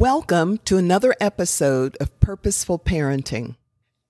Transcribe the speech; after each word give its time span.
Welcome 0.00 0.56
to 0.64 0.78
another 0.78 1.14
episode 1.20 1.94
of 2.00 2.18
Purposeful 2.20 2.78
Parenting. 2.78 3.56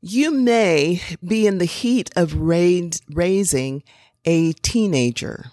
You 0.00 0.30
may 0.30 1.02
be 1.26 1.48
in 1.48 1.58
the 1.58 1.64
heat 1.64 2.10
of 2.14 2.36
raising 2.36 3.82
a 4.24 4.52
teenager, 4.52 5.46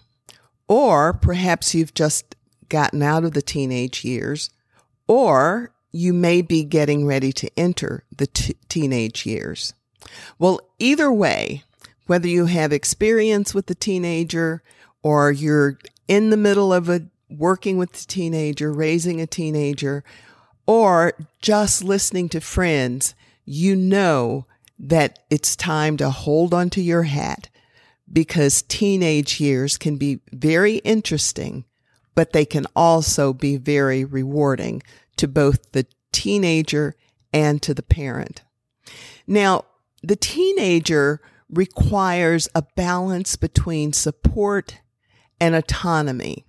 or 0.68 1.14
perhaps 1.14 1.74
you've 1.74 1.96
just 1.96 2.36
gotten 2.70 3.02
out 3.02 3.24
of 3.24 3.34
the 3.34 3.42
teenage 3.42 4.06
years, 4.06 4.52
or 5.08 5.74
you 5.92 6.14
may 6.14 6.44
be 6.44 6.64
getting 6.64 7.08
ready 7.08 7.32
to 7.32 7.50
enter 7.58 8.04
the 8.16 8.28
t- 8.28 8.58
teenage 8.70 9.26
years. 9.26 9.74
Well, 10.38 10.62
either 10.78 11.12
way, 11.12 11.64
whether 12.06 12.28
you 12.28 12.46
have 12.46 12.72
experience 12.72 13.56
with 13.56 13.66
the 13.66 13.74
teenager 13.74 14.62
or 15.02 15.32
you're 15.32 15.80
in 16.08 16.30
the 16.30 16.38
middle 16.38 16.72
of 16.72 16.90
a 16.90 17.08
working 17.30 17.78
with 17.78 17.92
the 17.94 18.06
teenager, 18.06 18.72
raising 18.72 19.20
a 19.20 19.28
teenager, 19.28 20.04
or 20.68 21.14
just 21.42 21.84
listening 21.84 22.30
to 22.30 22.42
friends, 22.42 23.16
you 23.46 23.76
know 23.76 24.46
that 24.78 25.20
it's 25.30 25.56
time 25.56 25.98
to 25.98 26.10
hold 26.10 26.54
onto 26.54 26.82
your 26.82 27.04
hat 27.04 27.50
because 28.12 28.62
teenage 28.62 29.40
years 29.40 29.78
can 29.78 29.98
be 29.98 30.20
very 30.32 30.76
interesting, 30.78 31.66
but 32.16 32.34
they 32.34 32.46
can 32.46 32.66
also 32.76 33.34
be 33.34 33.58
very 33.58 34.06
rewarding 34.06 34.84
to 35.16 35.28
both 35.28 35.72
the 35.72 35.86
teenager 36.12 36.96
and 37.34 37.62
to 37.62 37.74
the 37.74 37.84
parent. 37.84 38.44
Now, 39.26 39.66
the 40.04 40.16
teenager 40.16 41.22
requires 41.50 42.48
a 42.54 42.64
balance 42.76 43.36
between 43.36 43.94
support 43.94 44.80
and 45.40 45.56
autonomy. 45.56 46.47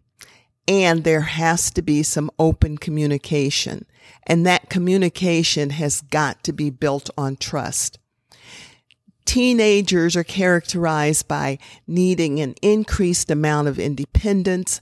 And 0.69 1.03
there 1.03 1.23
has 1.23 1.71
to 1.73 1.83
be 1.83 2.03
some 2.03 2.31
open 2.39 2.77
communication. 2.77 3.87
And 4.27 4.47
that 4.47 4.69
communication 4.69 5.71
has 5.71 6.03
got 6.03 6.45
to 6.45 6.53
be 6.53 6.69
built 6.69 7.09
on 7.17 7.37
trust. 7.37 7.99
Teenagers 9.25 10.15
are 10.15 10.25
characterized 10.25 11.27
by 11.27 11.59
needing 11.87 12.41
an 12.41 12.55
increased 12.63 13.31
amount 13.31 13.69
of 13.69 13.79
independence 13.79 14.81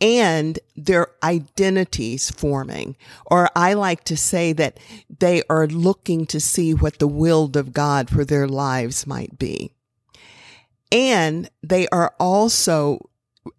and 0.00 0.58
their 0.76 1.08
identities 1.22 2.30
forming. 2.30 2.96
Or 3.26 3.48
I 3.56 3.74
like 3.74 4.04
to 4.04 4.16
say 4.16 4.52
that 4.52 4.78
they 5.18 5.42
are 5.48 5.66
looking 5.66 6.26
to 6.26 6.40
see 6.40 6.74
what 6.74 6.98
the 6.98 7.08
will 7.08 7.50
of 7.54 7.72
God 7.72 8.08
for 8.10 8.24
their 8.24 8.46
lives 8.46 9.06
might 9.06 9.38
be. 9.38 9.72
And 10.90 11.50
they 11.62 11.88
are 11.88 12.14
also 12.18 13.07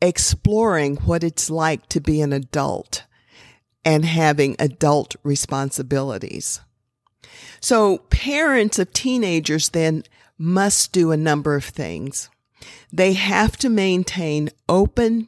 exploring 0.02 0.98
what 0.98 1.24
it's 1.24 1.50
like 1.50 1.88
to 1.90 2.00
be 2.00 2.22
an 2.22 2.34
adult 2.34 3.04
and 3.86 4.06
having 4.06 4.56
adult 4.60 5.16
responsibilities. 5.24 6.62
So 7.60 8.00
parents 8.10 8.80
of 8.80 8.94
teenagers 8.94 9.70
then 9.70 10.04
must 10.38 10.92
do 10.92 11.12
a 11.12 11.18
number 11.18 11.56
of 11.56 11.66
things. 11.66 12.30
They 12.92 13.14
have 13.14 13.58
to 13.58 13.70
maintain 13.70 14.50
open 14.68 15.28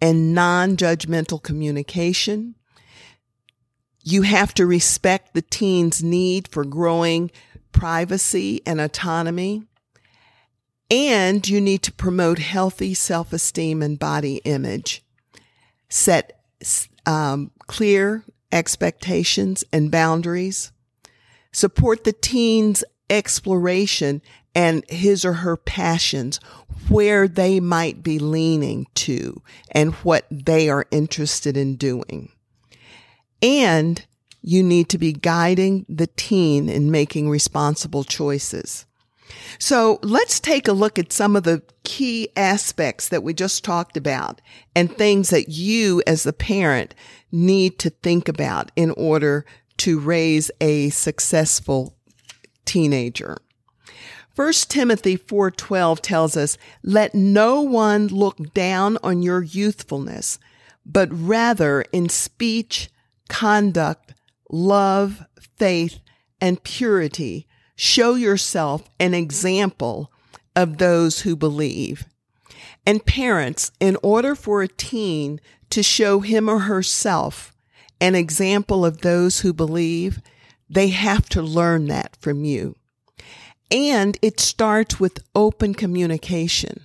and 0.00 0.34
non-judgmental 0.34 1.42
communication. 1.42 2.54
You 4.02 4.22
have 4.22 4.54
to 4.54 4.66
respect 4.66 5.34
the 5.34 5.42
teen's 5.42 6.02
need 6.02 6.48
for 6.48 6.64
growing 6.64 7.30
privacy 7.72 8.62
and 8.66 8.80
autonomy. 8.80 9.62
And 10.90 11.48
you 11.48 11.60
need 11.60 11.82
to 11.84 11.92
promote 11.92 12.38
healthy 12.38 12.94
self-esteem 12.94 13.80
and 13.82 13.98
body 13.98 14.40
image. 14.44 15.04
Set 15.88 16.40
um, 17.06 17.52
clear 17.66 18.24
expectations 18.50 19.62
and 19.72 19.90
boundaries. 19.90 20.72
Support 21.52 22.04
the 22.04 22.12
teen's 22.12 22.82
exploration 23.08 24.22
and 24.54 24.84
his 24.88 25.24
or 25.24 25.34
her 25.34 25.56
passions, 25.56 26.38
where 26.88 27.28
they 27.28 27.60
might 27.60 28.02
be 28.02 28.18
leaning 28.18 28.86
to 28.94 29.42
and 29.70 29.94
what 29.96 30.26
they 30.30 30.68
are 30.68 30.86
interested 30.90 31.56
in 31.56 31.76
doing. 31.76 32.32
And 33.40 34.04
you 34.42 34.62
need 34.62 34.88
to 34.88 34.98
be 34.98 35.12
guiding 35.12 35.86
the 35.88 36.08
teen 36.08 36.68
in 36.68 36.90
making 36.90 37.30
responsible 37.30 38.02
choices. 38.02 38.86
So 39.58 39.98
let's 40.02 40.40
take 40.40 40.68
a 40.68 40.72
look 40.72 40.98
at 40.98 41.12
some 41.12 41.36
of 41.36 41.42
the 41.42 41.62
key 41.84 42.28
aspects 42.36 43.08
that 43.08 43.22
we 43.22 43.34
just 43.34 43.64
talked 43.64 43.96
about 43.96 44.40
and 44.74 44.94
things 44.94 45.30
that 45.30 45.48
you 45.48 46.02
as 46.06 46.22
the 46.22 46.32
parent 46.32 46.94
need 47.32 47.78
to 47.80 47.90
think 47.90 48.28
about 48.28 48.72
in 48.76 48.90
order 48.92 49.44
to 49.78 49.98
raise 49.98 50.50
a 50.60 50.90
successful 50.90 51.96
teenager. 52.64 53.38
1 54.36 54.68
Timothy 54.68 55.16
4:12 55.16 56.00
tells 56.00 56.36
us, 56.36 56.56
"Let 56.82 57.14
no 57.14 57.60
one 57.60 58.06
look 58.06 58.54
down 58.54 58.96
on 59.02 59.22
your 59.22 59.42
youthfulness, 59.42 60.38
but 60.86 61.08
rather 61.12 61.82
in 61.92 62.08
speech, 62.08 62.90
conduct, 63.28 64.14
love, 64.50 65.24
faith, 65.58 65.98
and 66.40 66.62
purity 66.62 67.46
show 67.80 68.14
yourself 68.14 68.90
an 69.00 69.14
example 69.14 70.12
of 70.54 70.76
those 70.76 71.22
who 71.22 71.34
believe. 71.34 72.04
And 72.84 73.06
parents, 73.06 73.72
in 73.80 73.96
order 74.02 74.34
for 74.34 74.60
a 74.60 74.68
teen 74.68 75.40
to 75.70 75.82
show 75.82 76.20
him 76.20 76.46
or 76.46 76.58
herself 76.58 77.54
an 77.98 78.14
example 78.14 78.84
of 78.84 79.00
those 79.00 79.40
who 79.40 79.54
believe, 79.54 80.20
they 80.68 80.88
have 80.88 81.26
to 81.30 81.40
learn 81.40 81.86
that 81.86 82.14
from 82.16 82.44
you. 82.44 82.76
And 83.70 84.18
it 84.20 84.40
starts 84.40 85.00
with 85.00 85.24
open 85.34 85.72
communication 85.72 86.84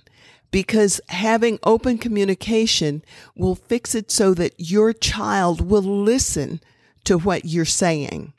because 0.50 0.98
having 1.10 1.58
open 1.62 1.98
communication 1.98 3.04
will 3.36 3.54
fix 3.54 3.94
it 3.94 4.10
so 4.10 4.32
that 4.32 4.54
your 4.56 4.94
child 4.94 5.60
will 5.60 5.82
listen 5.82 6.58
to 7.04 7.18
what 7.18 7.44
you're 7.44 7.66
saying 7.66 8.32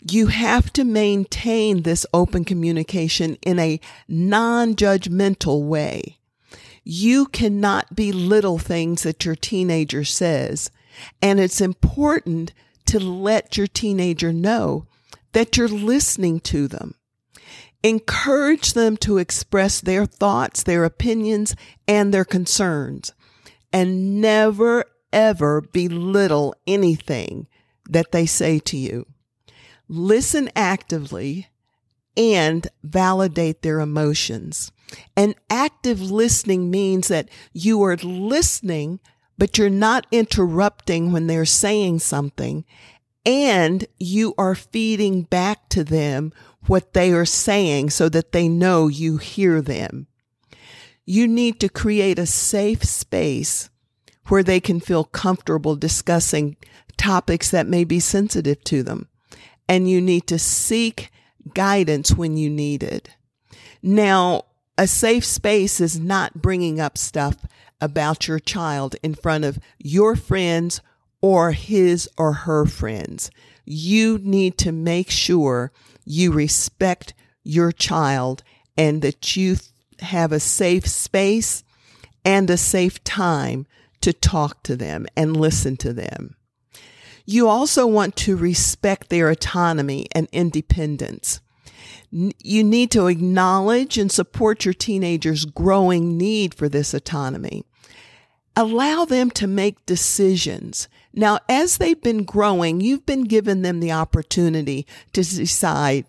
you 0.00 0.28
have 0.28 0.72
to 0.74 0.84
maintain 0.84 1.82
this 1.82 2.06
open 2.14 2.44
communication 2.44 3.36
in 3.42 3.58
a 3.58 3.80
non-judgmental 4.06 5.64
way. 5.64 6.18
You 6.84 7.26
cannot 7.26 7.96
belittle 7.96 8.58
things 8.58 9.02
that 9.02 9.24
your 9.24 9.34
teenager 9.34 10.04
says. 10.04 10.70
And 11.20 11.38
it's 11.40 11.60
important 11.60 12.52
to 12.86 12.98
let 12.98 13.56
your 13.56 13.66
teenager 13.66 14.32
know 14.32 14.86
that 15.32 15.56
you're 15.56 15.68
listening 15.68 16.40
to 16.40 16.68
them. 16.68 16.94
Encourage 17.82 18.72
them 18.72 18.96
to 18.98 19.18
express 19.18 19.80
their 19.80 20.06
thoughts, 20.06 20.62
their 20.62 20.84
opinions, 20.84 21.54
and 21.86 22.12
their 22.12 22.24
concerns. 22.24 23.12
And 23.72 24.20
never, 24.20 24.84
ever 25.12 25.60
belittle 25.60 26.54
anything 26.66 27.46
that 27.88 28.12
they 28.12 28.26
say 28.26 28.58
to 28.60 28.76
you 28.76 29.06
listen 29.88 30.50
actively 30.54 31.48
and 32.16 32.66
validate 32.82 33.62
their 33.62 33.80
emotions. 33.80 34.72
And 35.16 35.34
active 35.48 36.00
listening 36.00 36.70
means 36.70 37.08
that 37.08 37.28
you 37.52 37.82
are 37.82 37.96
listening, 37.96 39.00
but 39.36 39.56
you're 39.56 39.70
not 39.70 40.06
interrupting 40.10 41.12
when 41.12 41.26
they're 41.26 41.44
saying 41.44 42.00
something. 42.00 42.64
And 43.24 43.86
you 43.98 44.34
are 44.38 44.54
feeding 44.54 45.22
back 45.22 45.68
to 45.70 45.84
them 45.84 46.32
what 46.66 46.92
they 46.92 47.12
are 47.12 47.24
saying 47.24 47.90
so 47.90 48.08
that 48.08 48.32
they 48.32 48.48
know 48.48 48.88
you 48.88 49.18
hear 49.18 49.60
them. 49.60 50.06
You 51.04 51.28
need 51.28 51.60
to 51.60 51.68
create 51.68 52.18
a 52.18 52.26
safe 52.26 52.84
space 52.84 53.70
where 54.26 54.42
they 54.42 54.60
can 54.60 54.80
feel 54.80 55.04
comfortable 55.04 55.76
discussing 55.76 56.56
topics 56.96 57.50
that 57.50 57.66
may 57.66 57.84
be 57.84 58.00
sensitive 58.00 58.62
to 58.64 58.82
them 58.82 59.08
and 59.68 59.88
you 59.88 60.00
need 60.00 60.26
to 60.28 60.38
seek 60.38 61.10
guidance 61.54 62.14
when 62.14 62.36
you 62.36 62.50
need 62.50 62.82
it. 62.82 63.10
Now, 63.82 64.44
a 64.76 64.86
safe 64.86 65.24
space 65.24 65.80
is 65.80 65.98
not 65.98 66.40
bringing 66.40 66.80
up 66.80 66.96
stuff 66.96 67.36
about 67.80 68.28
your 68.28 68.38
child 68.38 68.96
in 69.02 69.14
front 69.14 69.44
of 69.44 69.58
your 69.78 70.16
friends 70.16 70.80
or 71.20 71.52
his 71.52 72.08
or 72.16 72.32
her 72.32 72.64
friends. 72.64 73.30
You 73.64 74.18
need 74.22 74.56
to 74.58 74.72
make 74.72 75.10
sure 75.10 75.72
you 76.04 76.32
respect 76.32 77.14
your 77.44 77.72
child 77.72 78.42
and 78.76 79.02
that 79.02 79.36
you 79.36 79.56
have 80.00 80.32
a 80.32 80.40
safe 80.40 80.86
space 80.86 81.64
and 82.24 82.48
a 82.48 82.56
safe 82.56 83.02
time 83.04 83.66
to 84.00 84.12
talk 84.12 84.62
to 84.62 84.76
them 84.76 85.06
and 85.16 85.36
listen 85.36 85.76
to 85.78 85.92
them. 85.92 86.36
You 87.30 87.46
also 87.46 87.86
want 87.86 88.16
to 88.16 88.38
respect 88.38 89.10
their 89.10 89.28
autonomy 89.28 90.06
and 90.12 90.28
independence. 90.32 91.42
You 92.10 92.64
need 92.64 92.90
to 92.92 93.08
acknowledge 93.08 93.98
and 93.98 94.10
support 94.10 94.64
your 94.64 94.72
teenager's 94.72 95.44
growing 95.44 96.16
need 96.16 96.54
for 96.54 96.70
this 96.70 96.94
autonomy. 96.94 97.66
Allow 98.56 99.04
them 99.04 99.30
to 99.32 99.46
make 99.46 99.84
decisions. 99.84 100.88
Now, 101.12 101.40
as 101.50 101.76
they've 101.76 102.00
been 102.00 102.24
growing, 102.24 102.80
you've 102.80 103.04
been 103.04 103.24
given 103.24 103.60
them 103.60 103.80
the 103.80 103.92
opportunity 103.92 104.86
to 105.12 105.20
decide 105.20 106.06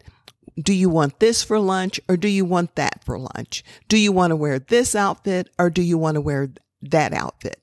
do 0.58 0.72
you 0.72 0.88
want 0.88 1.20
this 1.20 1.44
for 1.44 1.60
lunch 1.60 2.00
or 2.08 2.16
do 2.16 2.30
you 2.30 2.46
want 2.46 2.76
that 2.76 3.04
for 3.04 3.20
lunch? 3.20 3.66
Do 3.90 3.98
you 3.98 4.14
want 4.14 4.32
to 4.32 4.38
wear 4.38 4.58
this 4.58 4.96
outfit 4.96 5.50
or 5.60 5.70
do 5.70 5.82
you 5.82 5.98
want 5.98 6.16
to 6.16 6.22
wear 6.22 6.50
that 6.82 7.12
outfit? 7.12 7.62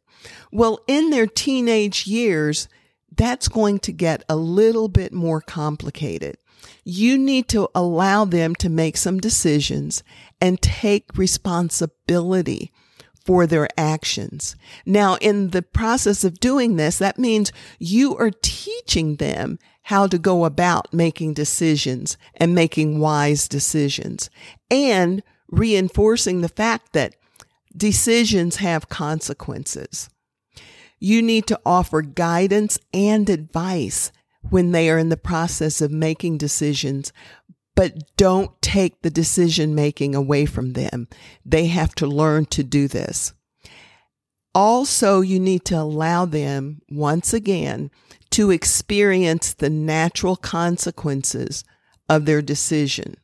Well, 0.53 0.81
in 0.87 1.09
their 1.09 1.27
teenage 1.27 2.07
years, 2.07 2.69
that's 3.17 3.49
going 3.49 3.79
to 3.81 3.93
get 3.93 4.25
a 4.29 4.37
little 4.37 4.89
bit 4.89 5.13
more 5.13 5.41
complicated. 5.41 6.39
You 6.85 7.19
need 7.19 7.49
to 7.49 7.69
allow 7.75 8.25
them 8.25 8.55
to 8.57 8.69
make 8.69 8.97
some 8.97 9.19
decisions 9.19 10.03
and 10.41 10.61
take 10.61 11.17
responsibility 11.17 12.73
for 13.25 13.47
their 13.47 13.69
actions. 13.77 14.55
Now, 14.85 15.17
in 15.17 15.51
the 15.51 15.63
process 15.63 16.23
of 16.23 16.39
doing 16.39 16.77
this, 16.77 16.99
that 16.99 17.19
means 17.19 17.53
you 17.79 18.17
are 18.17 18.31
teaching 18.31 19.17
them 19.17 19.59
how 19.83 20.07
to 20.07 20.19
go 20.19 20.45
about 20.45 20.93
making 20.93 21.35
decisions 21.35 22.17
and 22.35 22.55
making 22.55 23.01
wise 23.01 23.49
decisions 23.49 24.31
and 24.71 25.23
reinforcing 25.49 26.41
the 26.41 26.49
fact 26.49 26.93
that 26.93 27.15
decisions 27.77 28.57
have 28.57 28.89
consequences. 28.89 30.09
You 30.99 31.23
need 31.23 31.47
to 31.49 31.61
offer 31.65 32.03
guidance 32.03 32.79
and 32.93 33.29
advice 33.29 34.13
when 34.49 34.73
they 34.73 34.91
are 34.91 34.99
in 34.99 35.09
the 35.09 35.17
process 35.17 35.81
of 35.81 35.91
making 35.91 36.39
decisions, 36.39 37.13
but 37.75 38.17
don't 38.17 38.51
take 38.63 39.03
the 39.03 39.11
decision 39.11 39.75
making 39.75 40.15
away 40.15 40.47
from 40.47 40.73
them. 40.73 41.09
They 41.45 41.67
have 41.67 41.95
to 41.97 42.07
learn 42.07 42.47
to 42.47 42.63
do 42.63 42.89
this. 42.89 43.35
Also, 44.55 45.21
you 45.21 45.39
need 45.39 45.67
to 45.67 45.75
allow 45.75 46.25
them, 46.25 46.81
once 46.89 47.35
again, 47.35 47.91
to 48.31 48.51
experience 48.51 49.53
the 49.53 49.69
natural 49.69 50.37
consequences 50.37 51.63
of 52.09 52.25
their 52.25 52.41
decision. 52.41 53.17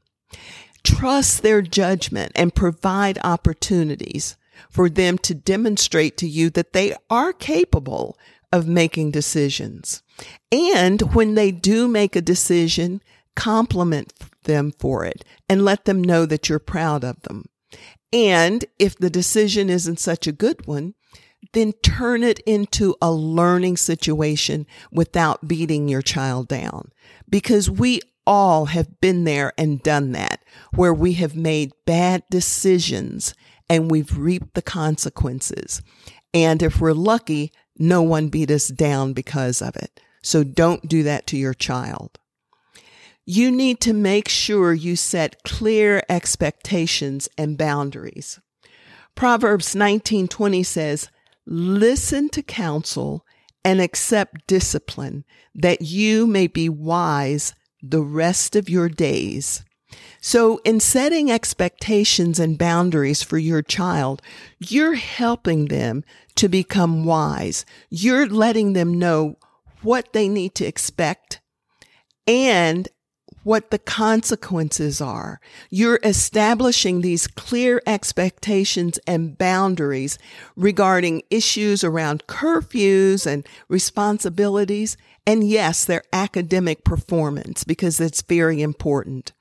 Trust 0.85 1.43
their 1.43 1.63
judgment 1.63 2.33
and 2.35 2.55
provide 2.55 3.19
opportunities 3.25 4.37
for 4.71 4.89
them 4.89 5.19
to 5.19 5.35
demonstrate 5.35 6.17
to 6.19 6.29
you 6.29 6.51
that 6.51 6.73
they 6.73 6.95
are 7.11 7.33
capable 7.33 8.19
of 8.53 8.67
making 8.67 9.11
decisions. 9.11 10.03
And 10.51 11.01
when 11.15 11.35
they 11.35 11.51
do 11.51 11.89
make 11.89 12.15
a 12.15 12.21
decision, 12.23 13.03
compliment 13.35 14.13
them 14.45 14.73
for 14.79 15.05
it 15.05 15.25
and 15.49 15.65
let 15.65 15.85
them 15.85 16.03
know 16.03 16.27
that 16.27 16.49
you're 16.49 16.59
proud 16.59 17.05
of 17.05 17.21
them. 17.23 17.47
And 18.13 18.65
if 18.79 18.97
the 18.99 19.11
decision 19.11 19.71
isn't 19.71 19.99
such 19.99 20.27
a 20.27 20.33
good 20.33 20.67
one, 20.67 20.95
then 21.53 21.73
turn 21.83 22.23
it 22.23 22.39
into 22.41 22.95
a 23.01 23.11
learning 23.11 23.77
situation 23.77 24.67
without 24.91 25.49
beating 25.49 25.89
your 25.89 26.03
child 26.03 26.49
down. 26.49 26.91
Because 27.29 27.71
we 27.71 28.01
all 28.27 28.67
have 28.67 29.01
been 29.01 29.25
there 29.25 29.53
and 29.59 29.83
done 29.83 30.13
that, 30.13 30.45
where 30.75 30.95
we 30.95 31.15
have 31.15 31.35
made 31.35 31.73
bad 31.87 32.23
decisions 32.31 33.35
and 33.73 33.91
we've 33.91 34.19
reaped 34.19 34.53
the 34.53 34.61
consequences. 34.61 35.81
And 36.35 36.63
if 36.63 36.79
we're 36.79 36.93
lucky, 36.93 37.53
no 37.79 38.03
one 38.03 38.29
beat 38.29 38.51
us 38.51 38.69
down 38.69 39.15
because 39.15 39.63
of 39.63 39.77
it. 39.77 39.99
So 40.23 40.45
don't 40.45 40.87
do 40.87 41.03
that 41.05 41.27
to 41.29 41.39
your 41.39 41.55
child. 41.55 42.19
You 43.25 43.51
need 43.51 43.81
to 43.81 43.95
make 43.95 44.29
sure 44.29 44.75
you 44.75 44.95
set 44.95 45.43
clear 45.43 46.03
expectations 46.11 47.31
and 47.39 47.57
boundaries. 47.57 48.39
Proverbs 49.15 49.75
19:20 49.75 50.63
says, 50.63 51.09
"Listen 51.47 52.29
to 52.29 52.43
counsel 52.43 53.25
and 53.65 53.81
accept 53.81 54.47
discipline, 54.47 55.25
that 55.55 55.81
you 55.81 56.27
may 56.27 56.47
be 56.47 56.69
wise 56.69 57.55
the 57.83 58.03
rest 58.03 58.55
of 58.55 58.69
your 58.69 58.91
days." 58.91 59.63
So 60.21 60.61
in 60.65 60.81
setting 60.81 61.31
expectations 61.31 62.39
and 62.39 62.59
boundaries 62.59 63.23
for 63.23 63.39
your 63.39 63.63
child, 63.63 64.23
you're 64.61 64.95
helping 64.95 65.67
them 65.67 66.05
to 66.37 66.49
become 66.49 67.05
wise. 67.05 67.65
You're 67.91 68.29
letting 68.29 68.73
them 68.73 68.99
know 68.99 69.37
what 69.83 70.13
they 70.13 70.29
need 70.29 70.55
to 70.57 70.65
expect 70.65 71.41
and 72.27 72.89
what 73.45 73.71
the 73.71 73.79
consequences 73.79 75.01
are. 75.01 75.41
You're 75.71 75.99
establishing 76.05 77.01
these 77.01 77.27
clear 77.27 77.83
expectations 77.87 78.99
and 79.07 79.37
boundaries 79.37 80.19
regarding 80.57 81.23
issues 81.31 81.83
around 81.83 82.27
curfews 82.27 83.27
and 83.27 83.47
responsibilities. 83.69 84.97
And 85.27 85.47
yes, 85.47 85.85
their 85.85 86.05
academic 86.13 86.85
performance 86.85 87.65
because 87.65 88.01
it's 88.01 88.23
very 88.23 88.63
important. 88.63 89.33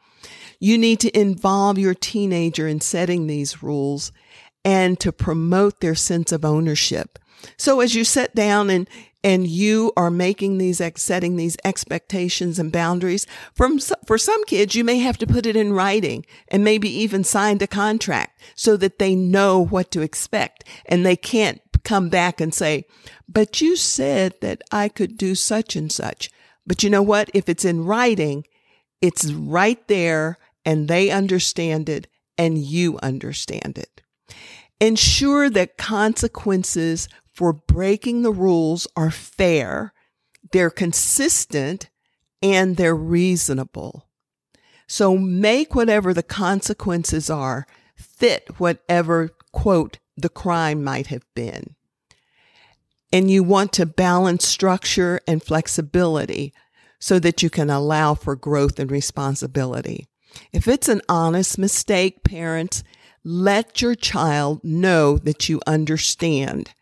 You 0.62 0.78
need 0.78 1.00
to 1.00 1.20
involve 1.20 1.80
your 1.80 1.96
teenager 1.96 2.68
in 2.68 2.82
setting 2.82 3.26
these 3.26 3.64
rules 3.64 4.12
and 4.64 5.00
to 5.00 5.12
promote 5.12 5.82
their 5.82 5.96
sense 5.96 6.32
of 6.32 6.46
ownership. 6.46 7.18
So 7.58 7.80
as 7.80 7.96
you 7.96 8.04
sit 8.04 8.36
down 8.36 8.70
and 8.70 8.88
and 9.24 9.48
you 9.48 9.92
are 9.98 10.12
making 10.12 10.58
these 10.58 10.82
setting 10.96 11.36
these 11.36 11.58
expectations 11.64 12.60
and 12.60 12.72
boundaries 12.72 13.26
from 13.54 13.80
for 14.06 14.18
some 14.18 14.44
kids 14.46 14.76
you 14.76 14.84
may 14.84 15.00
have 15.00 15.18
to 15.18 15.28
put 15.28 15.46
it 15.46 15.56
in 15.56 15.74
writing 15.74 16.26
and 16.48 16.64
maybe 16.64 16.90
even 16.90 17.24
sign 17.24 17.58
a 17.62 17.68
contract 17.68 18.42
so 18.56 18.76
that 18.78 19.00
they 19.00 19.16
know 19.16 19.64
what 19.64 19.92
to 19.92 20.02
expect 20.02 20.64
and 20.88 21.06
they 21.06 21.16
can't 21.16 21.62
come 21.84 22.10
back 22.10 22.42
and 22.42 22.54
say 22.54 22.84
but 23.28 23.62
you 23.62 23.76
said 23.76 24.34
that 24.42 24.62
I 24.72 24.90
could 24.90 25.18
do 25.18 25.36
such 25.36 25.76
and 25.76 25.92
such 25.92 26.32
but 26.66 26.82
you 26.82 26.90
know 26.90 27.04
what 27.04 27.30
if 27.34 27.48
it's 27.48 27.66
in 27.66 27.86
writing 27.86 28.44
it's 29.02 29.32
right 29.32 29.88
there 29.88 30.40
and 30.66 30.88
they 30.88 31.10
understand 31.10 31.90
it 31.90 32.08
and 32.38 32.58
you 32.58 32.98
understand 33.02 33.78
it 33.78 34.02
ensure 34.82 35.48
that 35.50 35.78
consequences 35.78 37.08
for 37.32 37.54
breaking 37.54 38.24
the 38.24 38.32
rules 38.32 38.88
are 38.98 39.12
fair, 39.12 39.94
they're 40.52 40.72
consistent, 40.72 41.90
and 42.42 42.76
they're 42.76 42.96
reasonable. 42.96 44.08
So 44.88 45.18
make 45.18 45.74
whatever 45.74 46.14
the 46.14 46.24
consequences 46.24 47.30
are 47.30 47.66
fit 47.96 48.60
whatever, 48.60 49.30
quote, 49.54 50.00
the 50.18 50.28
crime 50.28 50.84
might 50.84 51.08
have 51.08 51.24
been. 51.36 51.76
And 53.14 53.30
you 53.30 53.44
want 53.44 53.72
to 53.74 53.86
balance 53.86 54.46
structure 54.46 55.22
and 55.28 55.44
flexibility 55.44 56.54
so 57.00 57.20
that 57.20 57.44
you 57.44 57.50
can 57.50 57.70
allow 57.70 58.16
for 58.16 58.36
growth 58.36 58.80
and 58.80 58.92
responsibility. 58.92 60.08
If 60.52 60.68
it's 60.68 60.90
an 60.90 61.02
honest 61.10 61.58
mistake, 61.58 62.24
parents, 62.24 62.84
let 63.24 63.82
your 63.82 63.96
child 63.96 64.64
know 64.64 65.18
that 65.20 65.50
you 65.50 65.62
understand 65.68 66.74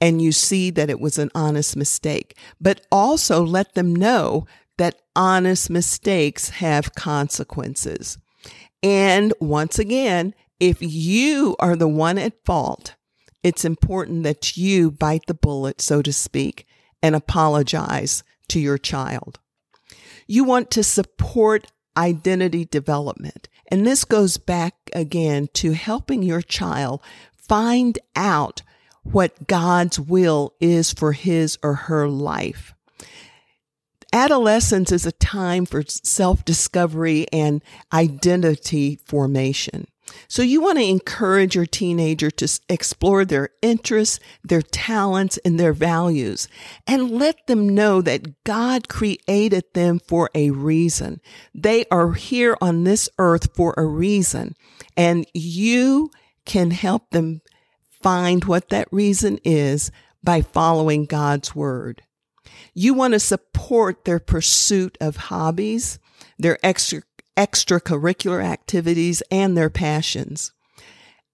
and 0.00 0.20
you 0.20 0.32
see 0.32 0.70
that 0.70 0.90
it 0.90 1.00
was 1.00 1.18
an 1.18 1.30
honest 1.34 1.76
mistake, 1.76 2.36
but 2.60 2.86
also 2.90 3.44
let 3.44 3.74
them 3.74 3.94
know 3.94 4.46
that 4.76 5.00
honest 5.14 5.70
mistakes 5.70 6.50
have 6.50 6.94
consequences. 6.94 8.18
And 8.82 9.32
once 9.40 9.78
again, 9.78 10.34
if 10.60 10.78
you 10.80 11.56
are 11.58 11.76
the 11.76 11.88
one 11.88 12.18
at 12.18 12.44
fault, 12.44 12.96
it's 13.42 13.64
important 13.64 14.24
that 14.24 14.56
you 14.56 14.90
bite 14.90 15.26
the 15.26 15.34
bullet, 15.34 15.80
so 15.80 16.02
to 16.02 16.12
speak, 16.12 16.66
and 17.02 17.14
apologize 17.14 18.22
to 18.48 18.58
your 18.58 18.78
child. 18.78 19.38
You 20.26 20.44
want 20.44 20.70
to 20.72 20.82
support 20.82 21.70
identity 21.96 22.64
development. 22.64 23.48
And 23.68 23.86
this 23.86 24.04
goes 24.04 24.36
back 24.36 24.90
again 24.94 25.48
to 25.54 25.72
helping 25.72 26.22
your 26.22 26.42
child 26.42 27.02
find 27.36 27.98
out 28.16 28.62
what 29.02 29.46
God's 29.46 30.00
will 30.00 30.54
is 30.60 30.92
for 30.92 31.12
his 31.12 31.58
or 31.62 31.74
her 31.74 32.08
life. 32.08 32.74
Adolescence 34.12 34.92
is 34.92 35.04
a 35.04 35.12
time 35.12 35.66
for 35.66 35.82
self 35.86 36.44
discovery 36.44 37.26
and 37.32 37.62
identity 37.92 39.00
formation. 39.04 39.86
So 40.28 40.42
you 40.42 40.60
want 40.60 40.78
to 40.78 40.84
encourage 40.84 41.54
your 41.54 41.66
teenager 41.66 42.30
to 42.30 42.60
explore 42.68 43.24
their 43.24 43.50
interests, 43.62 44.20
their 44.42 44.62
talents, 44.62 45.38
and 45.44 45.58
their 45.58 45.72
values 45.72 46.48
and 46.86 47.10
let 47.10 47.46
them 47.46 47.74
know 47.74 48.02
that 48.02 48.44
God 48.44 48.88
created 48.88 49.64
them 49.74 50.00
for 50.06 50.30
a 50.34 50.50
reason. 50.50 51.20
They 51.54 51.86
are 51.90 52.12
here 52.12 52.56
on 52.60 52.84
this 52.84 53.08
earth 53.18 53.54
for 53.54 53.74
a 53.76 53.84
reason 53.84 54.54
and 54.96 55.26
you 55.32 56.10
can 56.44 56.70
help 56.70 57.10
them 57.10 57.40
find 58.02 58.44
what 58.44 58.68
that 58.68 58.88
reason 58.92 59.38
is 59.44 59.90
by 60.22 60.42
following 60.42 61.06
God's 61.06 61.54
word. 61.54 62.02
You 62.74 62.92
want 62.94 63.14
to 63.14 63.20
support 63.20 64.04
their 64.04 64.18
pursuit 64.18 64.98
of 65.00 65.16
hobbies, 65.16 65.98
their 66.38 66.58
extra 66.62 67.02
extracurricular 67.36 68.42
activities 68.44 69.22
and 69.30 69.56
their 69.56 69.70
passions. 69.70 70.52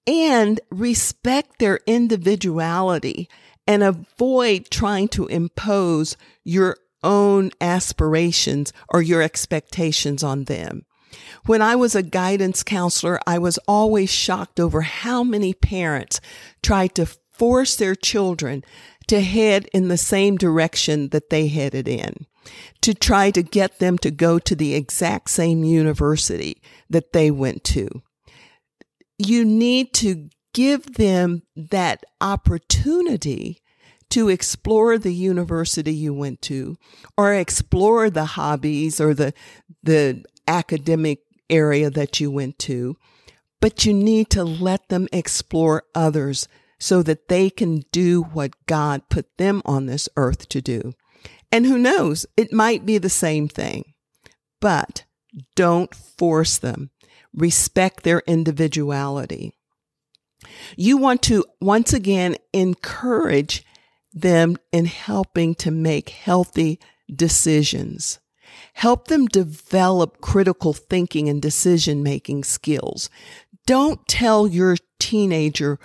And 0.06 0.60
respect 0.70 1.58
their 1.58 1.80
individuality 1.86 3.28
and 3.66 3.82
avoid 3.82 4.70
trying 4.70 5.08
to 5.08 5.26
impose 5.26 6.16
your 6.42 6.76
own 7.02 7.50
aspirations 7.60 8.72
or 8.88 9.02
your 9.02 9.22
expectations 9.22 10.22
on 10.22 10.44
them. 10.44 10.84
When 11.46 11.62
I 11.62 11.76
was 11.76 11.94
a 11.94 12.02
guidance 12.02 12.62
counselor, 12.62 13.20
I 13.26 13.38
was 13.38 13.58
always 13.68 14.10
shocked 14.10 14.60
over 14.60 14.82
how 14.82 15.22
many 15.22 15.54
parents 15.54 16.20
tried 16.62 16.94
to 16.96 17.06
force 17.06 17.76
their 17.76 17.94
children 17.94 18.64
to 19.08 19.20
head 19.20 19.68
in 19.72 19.88
the 19.88 19.96
same 19.96 20.36
direction 20.36 21.08
that 21.08 21.30
they 21.30 21.48
headed 21.48 21.88
in 21.88 22.26
to 22.82 22.94
try 22.94 23.30
to 23.30 23.42
get 23.42 23.78
them 23.78 23.98
to 23.98 24.10
go 24.10 24.38
to 24.38 24.54
the 24.54 24.74
exact 24.74 25.30
same 25.30 25.64
university 25.64 26.60
that 26.88 27.12
they 27.12 27.30
went 27.30 27.64
to. 27.64 28.02
You 29.18 29.44
need 29.44 29.92
to 29.94 30.28
give 30.54 30.94
them 30.94 31.42
that 31.54 32.04
opportunity 32.20 33.60
to 34.10 34.28
explore 34.28 34.98
the 34.98 35.14
university 35.14 35.94
you 35.94 36.12
went 36.12 36.42
to 36.42 36.76
or 37.16 37.32
explore 37.32 38.10
the 38.10 38.24
hobbies 38.24 39.00
or 39.00 39.14
the, 39.14 39.32
the 39.82 40.24
academic 40.48 41.20
area 41.48 41.90
that 41.90 42.20
you 42.20 42.30
went 42.30 42.58
to. 42.58 42.96
But 43.60 43.84
you 43.84 43.92
need 43.92 44.30
to 44.30 44.42
let 44.42 44.88
them 44.88 45.06
explore 45.12 45.84
others 45.94 46.48
so 46.78 47.02
that 47.02 47.28
they 47.28 47.50
can 47.50 47.84
do 47.92 48.22
what 48.22 48.66
God 48.66 49.02
put 49.10 49.36
them 49.36 49.62
on 49.64 49.86
this 49.86 50.08
earth 50.16 50.48
to 50.48 50.62
do. 50.62 50.94
And 51.52 51.66
who 51.66 51.78
knows, 51.78 52.26
it 52.36 52.52
might 52.52 52.86
be 52.86 52.98
the 52.98 53.10
same 53.10 53.48
thing, 53.48 53.94
but 54.60 55.04
don't 55.56 55.94
force 55.94 56.58
them. 56.58 56.90
Respect 57.34 58.02
their 58.02 58.22
individuality. 58.26 59.52
You 60.76 60.96
want 60.96 61.22
to 61.22 61.44
once 61.60 61.92
again 61.92 62.36
encourage 62.52 63.64
them 64.12 64.56
in 64.72 64.86
helping 64.86 65.54
to 65.56 65.70
make 65.70 66.08
healthy 66.10 66.80
decisions. 67.14 68.18
Help 68.74 69.08
them 69.08 69.26
develop 69.26 70.20
critical 70.20 70.72
thinking 70.72 71.28
and 71.28 71.40
decision 71.40 72.02
making 72.02 72.44
skills. 72.44 73.10
Don't 73.66 74.06
tell 74.08 74.48
your 74.48 74.76
teenager 74.98 75.78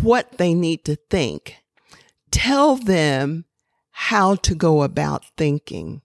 what 0.00 0.38
they 0.38 0.54
need 0.54 0.84
to 0.84 0.96
think. 1.10 1.56
Tell 2.30 2.76
them 2.76 3.44
how 4.00 4.36
to 4.36 4.54
go 4.54 4.84
about 4.84 5.24
thinking, 5.36 6.00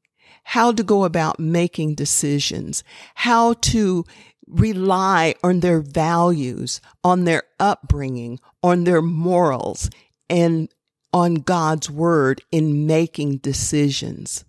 how 0.46 0.72
to 0.72 0.82
go 0.82 1.04
about 1.04 1.40
making 1.40 1.94
decisions, 1.94 2.84
how 3.14 3.54
to 3.54 4.04
rely 4.48 5.36
on 5.44 5.60
their 5.60 5.80
values, 5.80 6.82
on 7.04 7.26
their 7.26 7.44
upbringing, 7.60 8.40
on 8.64 8.84
their 8.84 9.02
morals, 9.02 9.92
and 10.28 10.70
on 11.14 11.36
God's 11.36 11.88
word 11.88 12.42
in 12.52 12.88
making 12.88 13.38
decisions 13.38 14.44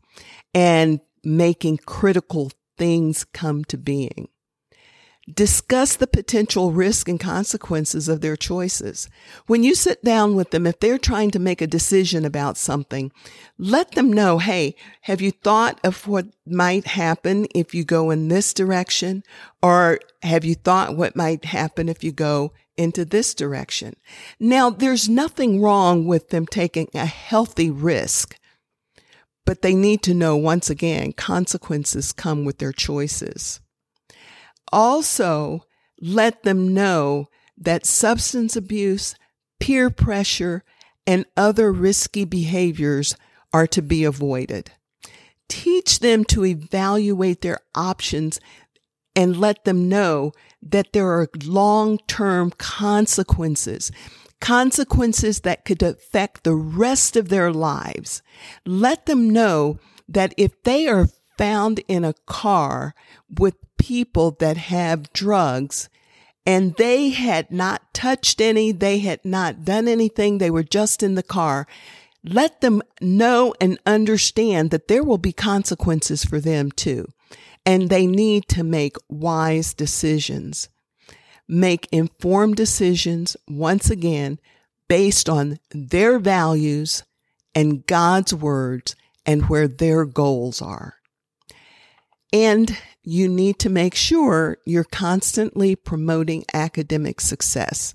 and 0.54 1.00
making 1.22 1.76
critical 1.84 2.50
things 2.78 3.24
come 3.24 3.62
to 3.66 3.76
being. 3.76 4.28
Discuss 5.32 5.96
the 5.96 6.06
potential 6.06 6.70
risk 6.70 7.08
and 7.08 7.18
consequences 7.18 8.08
of 8.08 8.20
their 8.20 8.36
choices. 8.36 9.08
When 9.46 9.62
you 9.62 9.74
sit 9.74 10.04
down 10.04 10.34
with 10.34 10.50
them, 10.50 10.66
if 10.66 10.80
they're 10.80 10.98
trying 10.98 11.30
to 11.30 11.38
make 11.38 11.62
a 11.62 11.66
decision 11.66 12.26
about 12.26 12.58
something, 12.58 13.10
let 13.56 13.92
them 13.92 14.12
know, 14.12 14.36
hey, 14.36 14.74
have 15.02 15.22
you 15.22 15.30
thought 15.30 15.80
of 15.82 16.06
what 16.06 16.26
might 16.46 16.88
happen 16.88 17.46
if 17.54 17.74
you 17.74 17.84
go 17.84 18.10
in 18.10 18.28
this 18.28 18.52
direction? 18.52 19.22
Or 19.62 19.98
have 20.22 20.44
you 20.44 20.54
thought 20.56 20.94
what 20.94 21.16
might 21.16 21.46
happen 21.46 21.88
if 21.88 22.04
you 22.04 22.12
go 22.12 22.52
into 22.76 23.06
this 23.06 23.34
direction? 23.34 23.96
Now, 24.38 24.68
there's 24.68 25.08
nothing 25.08 25.62
wrong 25.62 26.06
with 26.06 26.28
them 26.28 26.44
taking 26.44 26.88
a 26.92 27.06
healthy 27.06 27.70
risk, 27.70 28.38
but 29.46 29.62
they 29.62 29.74
need 29.74 30.02
to 30.02 30.12
know 30.12 30.36
once 30.36 30.68
again, 30.68 31.14
consequences 31.14 32.12
come 32.12 32.44
with 32.44 32.58
their 32.58 32.72
choices 32.72 33.60
also 34.74 35.64
let 36.00 36.42
them 36.42 36.74
know 36.74 37.28
that 37.56 37.86
substance 37.86 38.56
abuse, 38.56 39.14
peer 39.60 39.88
pressure, 39.88 40.64
and 41.06 41.24
other 41.36 41.72
risky 41.72 42.24
behaviors 42.24 43.16
are 43.52 43.66
to 43.68 43.80
be 43.80 44.04
avoided. 44.04 44.72
Teach 45.48 46.00
them 46.00 46.24
to 46.24 46.44
evaluate 46.44 47.42
their 47.42 47.60
options 47.74 48.40
and 49.14 49.36
let 49.36 49.64
them 49.64 49.88
know 49.88 50.32
that 50.60 50.92
there 50.92 51.08
are 51.08 51.28
long 51.44 51.98
term 52.08 52.50
consequences, 52.50 53.92
consequences 54.40 55.40
that 55.40 55.64
could 55.64 55.82
affect 55.82 56.42
the 56.42 56.56
rest 56.56 57.16
of 57.16 57.28
their 57.28 57.52
lives. 57.52 58.22
Let 58.66 59.06
them 59.06 59.30
know 59.30 59.78
that 60.08 60.34
if 60.36 60.60
they 60.64 60.88
are 60.88 61.08
found 61.38 61.80
in 61.86 62.04
a 62.04 62.14
car 62.26 62.94
with 63.28 63.56
people 63.78 64.32
that 64.40 64.56
have 64.56 65.12
drugs 65.12 65.88
and 66.46 66.74
they 66.76 67.10
had 67.10 67.50
not 67.50 67.94
touched 67.94 68.40
any, 68.40 68.72
they 68.72 68.98
had 68.98 69.24
not 69.24 69.64
done 69.64 69.88
anything, 69.88 70.38
they 70.38 70.50
were 70.50 70.62
just 70.62 71.02
in 71.02 71.14
the 71.14 71.22
car. 71.22 71.66
Let 72.22 72.60
them 72.60 72.82
know 73.00 73.54
and 73.60 73.78
understand 73.86 74.70
that 74.70 74.88
there 74.88 75.02
will 75.02 75.18
be 75.18 75.32
consequences 75.32 76.24
for 76.24 76.40
them 76.40 76.70
too. 76.70 77.06
And 77.66 77.88
they 77.88 78.06
need 78.06 78.48
to 78.48 78.62
make 78.62 78.96
wise 79.08 79.72
decisions. 79.72 80.68
Make 81.48 81.88
informed 81.92 82.56
decisions, 82.56 83.36
once 83.48 83.90
again, 83.90 84.38
based 84.88 85.28
on 85.28 85.58
their 85.70 86.18
values 86.18 87.04
and 87.54 87.86
God's 87.86 88.34
words 88.34 88.96
and 89.26 89.48
where 89.48 89.68
their 89.68 90.04
goals 90.04 90.60
are. 90.60 90.96
And 92.34 92.76
you 93.04 93.28
need 93.28 93.60
to 93.60 93.70
make 93.70 93.94
sure 93.94 94.58
you're 94.66 94.82
constantly 94.82 95.76
promoting 95.76 96.44
academic 96.52 97.20
success. 97.20 97.94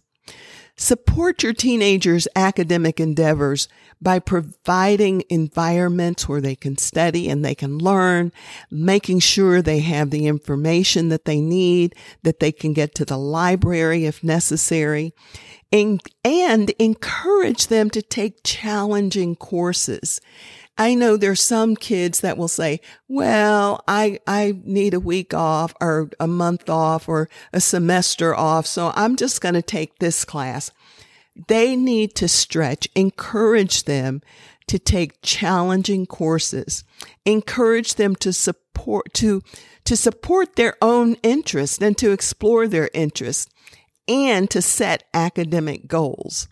Support 0.77 1.43
your 1.43 1.51
teenagers' 1.51 2.25
academic 2.37 3.01
endeavors 3.01 3.67
by 4.01 4.19
providing 4.19 5.25
environments 5.29 6.29
where 6.29 6.39
they 6.39 6.55
can 6.55 6.77
study 6.77 7.29
and 7.29 7.43
they 7.43 7.53
can 7.53 7.79
learn, 7.79 8.31
making 8.71 9.19
sure 9.19 9.61
they 9.61 9.79
have 9.79 10.09
the 10.09 10.25
information 10.25 11.09
that 11.09 11.25
they 11.25 11.41
need, 11.41 11.93
that 12.23 12.39
they 12.39 12.53
can 12.53 12.71
get 12.71 12.95
to 12.95 13.03
the 13.03 13.17
library 13.17 14.05
if 14.05 14.23
necessary, 14.23 15.11
and, 15.69 16.01
and 16.23 16.69
encourage 16.79 17.67
them 17.67 17.89
to 17.89 18.01
take 18.01 18.45
challenging 18.45 19.35
courses. 19.35 20.21
I 20.79 20.95
know 20.95 21.17
there's 21.17 21.41
some 21.41 21.75
kids 21.75 22.21
that 22.21 22.37
will 22.37 22.47
say, 22.47 22.79
well, 23.09 23.83
I, 23.85 24.19
I 24.25 24.57
need 24.63 24.93
a 24.93 24.99
week 24.99 25.33
off 25.33 25.73
or 25.81 26.09
a 26.21 26.27
month 26.27 26.69
off 26.69 27.09
or 27.09 27.29
a 27.51 27.59
semester 27.59 28.33
off. 28.33 28.65
So 28.65 28.93
I'm 28.95 29.17
just 29.17 29.41
going 29.41 29.55
to 29.55 29.61
take 29.61 29.99
this 29.99 30.23
class. 30.23 30.71
They 31.49 31.75
need 31.75 32.15
to 32.15 32.29
stretch, 32.29 32.87
encourage 32.95 33.83
them 33.83 34.21
to 34.67 34.79
take 34.79 35.21
challenging 35.21 36.05
courses, 36.05 36.85
encourage 37.25 37.95
them 37.95 38.15
to 38.15 38.31
support, 38.31 39.13
to, 39.15 39.43
to 39.83 39.97
support 39.97 40.55
their 40.55 40.77
own 40.81 41.15
interests 41.23 41.81
and 41.81 41.97
to 41.97 42.11
explore 42.11 42.69
their 42.69 42.89
interests 42.93 43.51
and 44.07 44.49
to 44.49 44.61
set 44.61 45.03
academic 45.13 45.87
goals. 45.87 46.47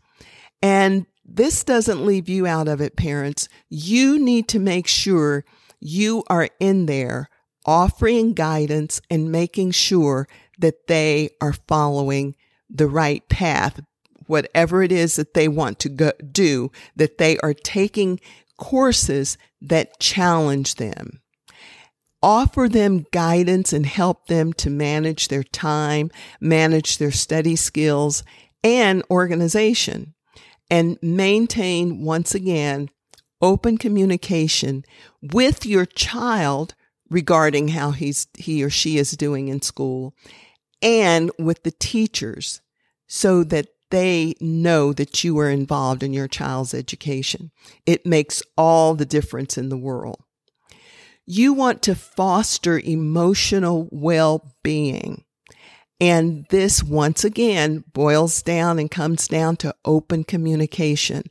And 0.61 1.05
this 1.27 1.63
doesn't 1.63 2.05
leave 2.05 2.29
you 2.29 2.47
out 2.47 2.67
of 2.67 2.79
it, 2.79 2.95
parents. 2.95 3.49
You 3.69 4.17
need 4.17 4.47
to 4.47 4.59
make 4.59 4.87
sure 4.87 5.43
you 5.79 6.23
are 6.29 6.49
in 6.59 6.85
there 6.85 7.29
offering 7.65 8.33
guidance 8.33 9.01
and 9.09 9.31
making 9.31 9.71
sure 9.71 10.27
that 10.57 10.87
they 10.87 11.29
are 11.41 11.53
following 11.67 12.33
the 12.69 12.87
right 12.87 13.27
path, 13.27 13.81
whatever 14.25 14.81
it 14.81 14.91
is 14.91 15.17
that 15.17 15.33
they 15.33 15.49
want 15.49 15.77
to 15.79 15.89
go, 15.89 16.11
do, 16.31 16.71
that 16.95 17.17
they 17.17 17.37
are 17.39 17.53
taking 17.53 18.19
courses 18.57 19.37
that 19.61 19.99
challenge 19.99 20.75
them. 20.75 21.21
offer 22.23 22.67
them 22.67 23.05
guidance 23.11 23.71
and 23.73 23.85
help 23.85 24.27
them 24.27 24.53
to 24.53 24.69
manage 24.69 25.27
their 25.27 25.43
time, 25.43 26.11
manage 26.39 26.97
their 26.97 27.11
study 27.11 27.55
skills 27.55 28.23
and 28.63 29.03
organization, 29.09 30.13
and 30.69 30.97
maintain 31.01 32.01
once 32.01 32.35
again 32.35 32.89
open 33.41 33.77
communication 33.77 34.83
with 35.21 35.65
your 35.65 35.85
child 35.85 36.75
regarding 37.09 37.69
how 37.69 37.91
he's, 37.91 38.27
he 38.37 38.63
or 38.63 38.69
she 38.69 38.97
is 38.97 39.11
doing 39.11 39.47
in 39.47 39.61
school 39.61 40.13
and 40.81 41.31
with 41.39 41.63
the 41.63 41.71
teachers 41.71 42.61
so 43.07 43.43
that 43.43 43.67
they 43.89 44.33
know 44.41 44.91
that 44.91 45.23
you 45.23 45.37
are 45.39 45.49
involved 45.49 46.03
in 46.03 46.11
your 46.13 46.27
child's 46.27 46.73
education. 46.73 47.51
It 47.85 48.05
makes 48.05 48.43
all 48.57 48.95
the 48.95 49.05
difference 49.05 49.57
in 49.57 49.69
the 49.69 49.77
world. 49.77 50.21
You 51.25 51.53
want 51.53 51.81
to 51.83 51.95
foster 51.95 52.79
emotional 52.79 53.87
well-being. 53.91 55.23
And 55.99 56.45
this 56.49 56.83
once 56.83 57.23
again 57.23 57.83
boils 57.91 58.43
down 58.43 58.77
and 58.77 58.89
comes 58.89 59.27
down 59.27 59.57
to 59.57 59.75
open 59.83 60.23
communication. 60.23 61.23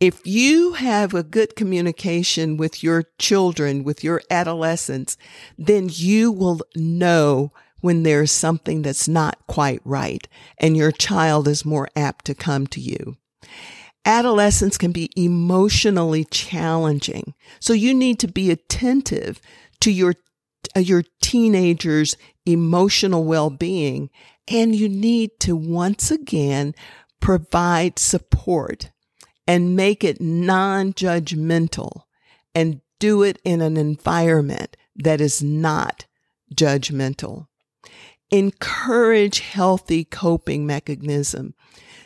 If 0.00 0.26
you 0.26 0.74
have 0.74 1.14
a 1.14 1.22
good 1.22 1.56
communication 1.56 2.58
with 2.58 2.82
your 2.82 3.04
children, 3.18 3.84
with 3.84 4.04
your 4.04 4.20
adolescents, 4.30 5.16
then 5.56 5.88
you 5.90 6.30
will 6.30 6.60
know 6.76 7.52
when 7.80 8.02
there's 8.02 8.30
something 8.30 8.82
that's 8.82 9.08
not 9.08 9.38
quite 9.46 9.80
right 9.84 10.28
and 10.58 10.76
your 10.76 10.92
child 10.92 11.48
is 11.48 11.64
more 11.64 11.88
apt 11.96 12.26
to 12.26 12.34
come 12.34 12.66
to 12.68 12.80
you. 12.80 13.16
Adolescence 14.04 14.76
can 14.76 14.92
be 14.92 15.10
emotionally 15.16 16.24
challenging. 16.24 17.34
So 17.60 17.72
you 17.72 17.94
need 17.94 18.18
to 18.20 18.28
be 18.28 18.50
attentive 18.50 19.40
to 19.80 19.90
your, 19.90 20.14
uh, 20.76 20.80
your 20.80 21.04
teenager's 21.20 22.16
emotional 22.46 23.24
well-being 23.24 24.10
and 24.48 24.74
you 24.74 24.88
need 24.88 25.30
to 25.40 25.54
once 25.54 26.10
again 26.10 26.74
provide 27.20 27.98
support 27.98 28.90
and 29.46 29.76
make 29.76 30.02
it 30.02 30.20
non-judgmental 30.20 32.02
and 32.54 32.80
do 32.98 33.22
it 33.22 33.40
in 33.44 33.60
an 33.60 33.76
environment 33.76 34.76
that 34.96 35.20
is 35.20 35.42
not 35.42 36.06
judgmental. 36.54 37.46
Encourage 38.30 39.40
healthy 39.40 40.04
coping 40.04 40.66
mechanism 40.66 41.54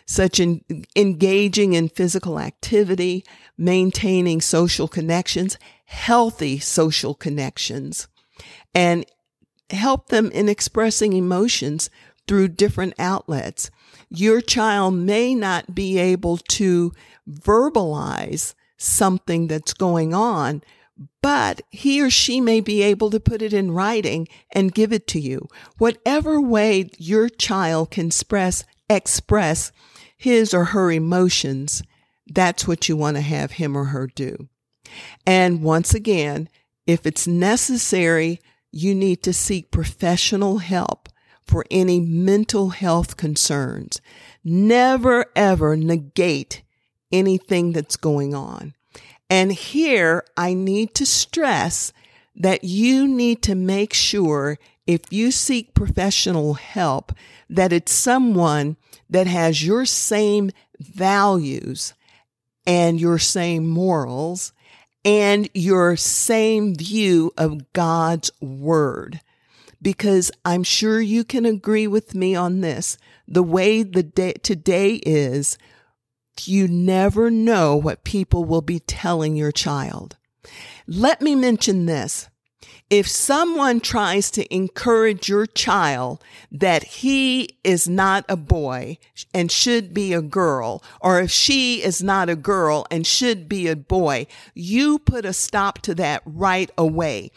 such 0.07 0.39
in 0.39 0.63
engaging 0.95 1.73
in 1.73 1.89
physical 1.89 2.39
activity, 2.39 3.25
maintaining 3.59 4.41
social 4.41 4.87
connections, 4.87 5.59
healthy 5.87 6.59
social 6.59 7.15
connections, 7.15 8.07
and 8.75 9.05
help 9.71 10.09
them 10.09 10.31
in 10.31 10.49
expressing 10.49 11.13
emotions 11.13 11.91
through 12.27 12.49
different 12.49 12.95
outlets. 12.99 13.71
Your 14.09 14.41
child 14.41 14.95
may 14.95 15.35
not 15.35 15.75
be 15.75 15.99
able 15.99 16.39
to 16.39 16.93
verbalize 17.29 18.55
something 18.77 19.47
that's 19.47 19.73
going 19.73 20.15
on, 20.15 20.63
but 21.23 21.63
he 21.71 22.01
or 22.01 22.11
she 22.11 22.41
may 22.41 22.61
be 22.61 22.83
able 22.83 23.11
to 23.11 23.21
put 23.21 23.43
it 23.43 23.53
in 23.53 23.73
writing 23.73 24.29
and 24.53 24.75
give 24.75 24.93
it 24.93 25.07
to 25.09 25.21
you. 25.21 25.49
Whatever 25.79 26.41
way 26.41 26.91
your 26.99 27.29
child 27.29 27.91
can 27.91 28.07
express, 28.07 28.65
express 28.89 29.73
his 30.17 30.55
or 30.55 30.67
her 30.67 30.91
emotions, 30.91 31.83
that's 32.27 32.67
what 32.67 32.89
you 32.89 32.97
want 32.97 33.17
to 33.17 33.23
have 33.23 33.53
him 33.53 33.77
or 33.77 33.87
her 33.87 34.07
do. 34.07 34.49
And 35.27 35.63
once 35.63 35.95
again, 35.95 36.49
if 36.87 37.07
it's 37.07 37.27
necessary, 37.27 38.41
you 38.73 38.95
need 38.95 39.23
to 39.23 39.33
seek 39.33 39.71
professional 39.71 40.59
help 40.59 41.09
for 41.47 41.65
any 41.71 42.01
mental 42.01 42.71
health 42.71 43.17
concerns. 43.17 44.01
Never 44.45 45.27
ever 45.35 45.77
negate 45.77 46.63
anything 47.13 47.73
that's 47.73 47.97
going 47.97 48.35
on. 48.35 48.75
And 49.31 49.53
here 49.53 50.25
I 50.37 50.55
need 50.55 50.95
to 50.97 51.07
stress 51.07 51.93
that 52.35 52.65
you 52.65 53.09
need 53.09 53.43
to 53.43 53.55
make 53.55 53.95
sure 53.95 54.59
if 54.87 55.13
you 55.13 55.31
seek 55.31 55.75
professional 55.75 56.55
help 56.55 57.13
that 57.49 57.73
it's 57.73 57.93
someone 57.93 58.77
that 59.11 59.27
has 59.27 59.67
your 59.67 59.85
same 59.85 60.51
values 60.79 61.95
and 62.67 63.01
your 63.01 63.19
same 63.19 63.67
morals 63.67 64.53
and 65.07 65.49
your 65.55 65.97
same 65.97 66.75
view 66.75 67.33
of 67.39 67.73
God's 67.73 68.33
word. 68.41 69.21
Because 69.81 70.33
I'm 70.45 70.65
sure 70.65 71.01
you 71.01 71.23
can 71.23 71.47
agree 71.47 71.87
with 71.87 72.17
me 72.17 72.35
on 72.35 72.61
this. 72.61 72.99
The 73.29 73.43
way 73.43 73.85
the 73.85 74.03
day 74.03 74.33
today 74.33 74.95
is, 74.95 75.59
you 76.43 76.67
never 76.67 77.31
know 77.31 77.77
what 77.77 78.03
people 78.03 78.45
will 78.45 78.63
be 78.63 78.81
telling 78.81 79.37
your 79.37 79.53
child. 79.53 80.17
Let 80.89 81.23
me 81.23 81.37
mention 81.37 81.87
this. 81.87 82.29
If 82.89 83.09
someone 83.09 83.81
tries 83.81 84.31
to 84.33 84.55
encourage 84.55 85.29
your 85.29 85.47
child 85.47 86.23
that 86.53 86.85
he 86.85 87.59
is 87.65 87.89
not 87.89 88.25
a 88.29 88.37
boy 88.37 88.99
and 89.35 89.51
should 89.51 89.93
be 89.93 90.13
a 90.13 90.23
girl, 90.23 90.85
or 91.01 91.21
if 91.21 91.33
she 91.33 91.83
is 91.83 92.01
not 92.01 92.29
a 92.29 92.37
girl 92.37 92.87
and 92.89 93.05
should 93.05 93.49
be 93.49 93.67
a 93.67 93.75
boy, 93.75 94.29
you 94.55 95.01
put 95.01 95.25
a 95.25 95.33
stop 95.33 95.81
to 95.83 95.97
that 95.97 96.23
right 96.25 96.71
away. 96.79 97.33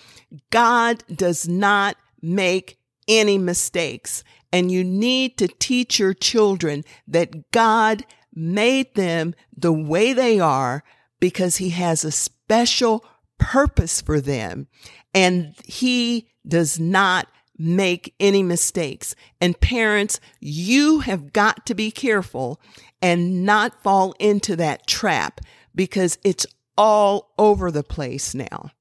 God 0.52 1.04
does 1.12 1.48
not 1.48 1.98
make 2.22 2.78
any 3.08 3.40
mistakes. 3.40 4.24
And 4.54 4.72
you 4.72 4.84
need 4.84 5.38
to 5.40 5.48
teach 5.48 6.00
your 6.00 6.14
children 6.14 6.84
that 7.08 7.52
God 7.52 8.06
made 8.36 8.94
them 8.94 9.34
the 9.56 9.74
way 9.74 10.14
they 10.14 10.40
are 10.40 10.84
because 11.20 11.58
he 11.58 11.72
has 11.72 12.04
a 12.04 12.12
special 12.12 13.04
purpose 13.40 14.02
for 14.02 14.22
them 14.22 14.68
and 15.14 15.56
he 15.66 16.30
does 16.48 16.80
not 16.80 17.28
make 17.58 18.16
any 18.20 18.42
mistakes. 18.42 19.16
And 19.42 19.60
parents, 19.60 20.20
you 20.40 21.00
have 21.00 21.34
got 21.34 21.66
to 21.66 21.76
be 21.76 21.92
careful 21.92 22.60
and 23.02 23.46
not 23.46 23.84
fall 23.84 24.16
into 24.20 24.56
that 24.56 24.88
trap 24.88 25.42
because 25.76 26.18
it's 26.24 26.46
all 26.78 27.34
over 27.38 27.72
the 27.72 27.84
place 27.84 28.34
now. 28.34 28.72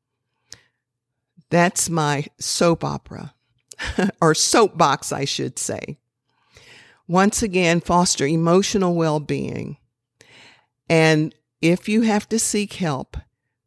That's 1.50 1.90
my 1.90 2.26
soap 2.38 2.84
opera 2.84 3.34
or 4.20 4.34
soapbox, 4.34 5.12
I 5.12 5.24
should 5.24 5.58
say. 5.58 5.98
Once 7.08 7.42
again, 7.42 7.80
foster 7.80 8.26
emotional 8.26 8.94
well-being. 8.94 9.78
And 10.88 11.34
if 11.60 11.88
you 11.88 12.02
have 12.02 12.28
to 12.28 12.38
seek 12.38 12.74
help, 12.74 13.16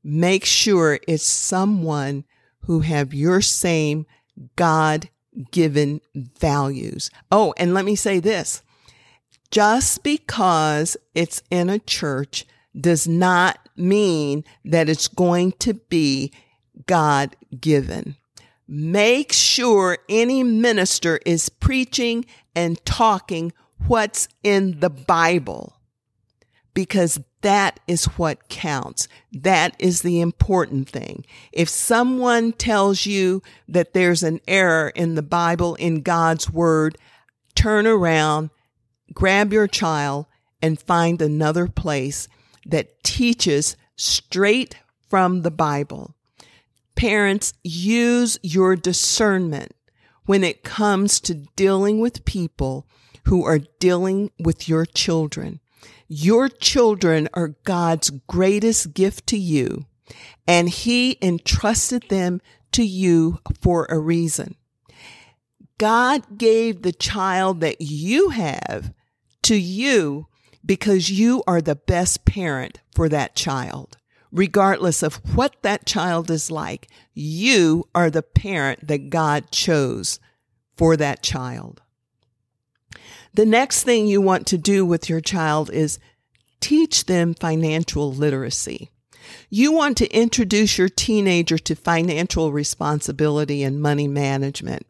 make 0.04 0.46
sure 0.46 1.00
it's 1.08 1.26
someone 1.26 2.24
who 2.66 2.82
have 2.82 3.14
your 3.14 3.42
same 3.42 4.06
God 4.56 5.10
given 5.52 6.02
values. 6.16 7.10
Oh, 7.32 7.54
and 7.58 7.74
let 7.74 7.86
me 7.86 7.96
say 7.96 8.20
this. 8.20 8.62
Just 9.50 10.04
because 10.04 10.96
it's 11.14 11.42
in 11.50 11.70
a 11.70 11.80
church 11.80 12.46
does 12.80 13.08
not 13.08 13.70
mean 13.76 14.44
that 14.64 14.90
it's 14.90 15.08
going 15.08 15.52
to 15.54 15.74
be 15.74 16.32
God 16.88 17.36
given. 17.60 18.16
Make 18.68 19.34
sure 19.34 19.98
any 20.08 20.44
minister 20.44 21.20
is 21.26 21.50
preaching 21.50 22.26
and 22.56 22.84
talking 22.86 23.52
what's 23.88 24.30
in 24.44 24.80
the 24.80 24.90
Bible 24.90 25.81
because 26.74 27.20
that 27.42 27.80
is 27.88 28.06
what 28.06 28.50
counts. 28.50 29.08
That 29.32 29.76
is 29.80 30.02
the 30.02 30.22
important 30.22 30.90
thing. 30.90 31.26
If 31.52 31.70
someone 31.70 32.54
tells 32.54 33.06
you 33.06 33.42
that 33.68 33.94
there's 33.94 34.24
an 34.24 34.40
error 34.48 34.90
in 34.90 35.16
the 35.16 35.24
Bible, 35.24 35.76
in 35.76 36.02
God's 36.02 36.50
word, 36.50 36.98
turn 37.56 37.88
around, 37.88 38.52
grab 39.14 39.52
your 39.52 39.68
child 39.68 40.28
and 40.62 40.80
find 40.80 41.22
another 41.22 41.68
place 41.68 42.28
that 42.66 43.04
teaches 43.04 43.76
straight 43.96 44.78
from 45.10 45.42
the 45.42 45.52
Bible. 45.52 46.16
Parents, 46.96 47.54
use 47.64 48.38
your 48.44 48.76
discernment 48.76 49.74
when 50.26 50.44
it 50.44 50.64
comes 50.64 51.20
to 51.22 51.34
dealing 51.56 52.00
with 52.00 52.26
people 52.26 52.88
who 53.26 53.44
are 53.44 53.60
dealing 53.80 54.32
with 54.40 54.70
your 54.70 54.86
children. 54.86 55.61
Your 56.08 56.50
children 56.50 57.30
are 57.34 57.56
God's 57.64 58.10
greatest 58.28 58.94
gift 58.94 59.28
to 59.28 59.38
you, 59.38 59.86
and 60.48 60.70
He 60.70 61.18
entrusted 61.22 62.04
them 62.10 62.42
to 62.74 62.84
you 62.84 63.40
for 63.62 63.86
a 63.90 63.98
reason. 64.00 64.56
God 65.78 66.38
gave 66.38 66.82
the 66.82 66.92
child 66.92 67.62
that 67.62 67.82
you 67.82 68.30
have 68.30 68.94
to 69.44 69.56
you 69.56 70.28
because 70.66 71.10
you 71.10 71.44
are 71.48 71.62
the 71.62 71.76
best 71.76 72.24
parent 72.26 72.80
for 72.94 73.10
that 73.10 73.36
child. 73.36 73.98
regardless 74.32 75.04
of 75.04 75.16
what 75.36 75.56
that 75.62 75.86
child 75.86 76.32
is 76.32 76.50
like. 76.50 76.88
You 77.14 77.88
are 77.94 78.10
the 78.10 78.24
parent 78.24 78.88
that 78.88 79.10
God 79.10 79.52
chose 79.52 80.20
for 80.78 80.96
that 80.98 81.22
child. 81.22 81.81
The 83.34 83.46
next 83.46 83.84
thing 83.84 84.08
you 84.08 84.22
want 84.22 84.46
to 84.48 84.58
do 84.58 84.86
with 84.86 85.10
your 85.10 85.22
child 85.22 85.70
is 85.70 86.00
teach 86.60 87.06
them 87.06 87.34
financial 87.34 88.12
literacy. 88.12 88.92
You 89.50 89.72
want 89.72 89.98
to 89.98 90.10
introduce 90.16 90.78
your 90.78 90.90
teenager 90.90 91.58
to 91.58 91.76
financial 91.76 92.52
responsibility 92.52 93.64
and 93.64 93.82
money 93.82 94.08
management. 94.08 94.86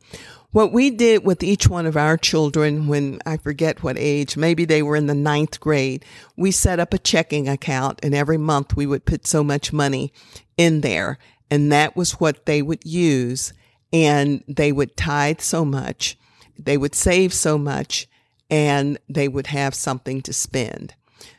What 0.51 0.73
we 0.73 0.89
did 0.89 1.23
with 1.23 1.43
each 1.43 1.67
one 1.67 1.85
of 1.85 1.95
our 1.95 2.17
children 2.17 2.87
when 2.87 3.19
I 3.25 3.37
forget 3.37 3.83
what 3.83 3.97
age, 3.97 4.35
maybe 4.35 4.65
they 4.65 4.83
were 4.83 4.97
in 4.97 5.07
the 5.07 5.15
ninth 5.15 5.59
grade, 5.59 6.03
we 6.35 6.51
set 6.51 6.79
up 6.79 6.93
a 6.93 6.99
checking 6.99 7.47
account 7.47 7.99
and 8.03 8.13
every 8.13 8.37
month 8.37 8.75
we 8.75 8.85
would 8.85 9.05
put 9.05 9.25
so 9.25 9.43
much 9.43 9.71
money 9.71 10.11
in 10.57 10.81
there. 10.81 11.19
And 11.49 11.71
that 11.71 11.95
was 11.95 12.19
what 12.19 12.45
they 12.45 12.61
would 12.61 12.83
use. 12.83 13.53
And 13.93 14.43
they 14.47 14.71
would 14.71 14.97
tithe 14.97 15.41
so 15.41 15.63
much, 15.63 16.17
they 16.57 16.77
would 16.77 16.95
save 16.95 17.33
so 17.33 17.57
much, 17.57 18.07
and 18.51 18.99
they 19.09 19.27
would 19.27 19.47
have 19.47 19.73
something 19.73 20.21
to 20.21 20.33
spend. 20.33 20.93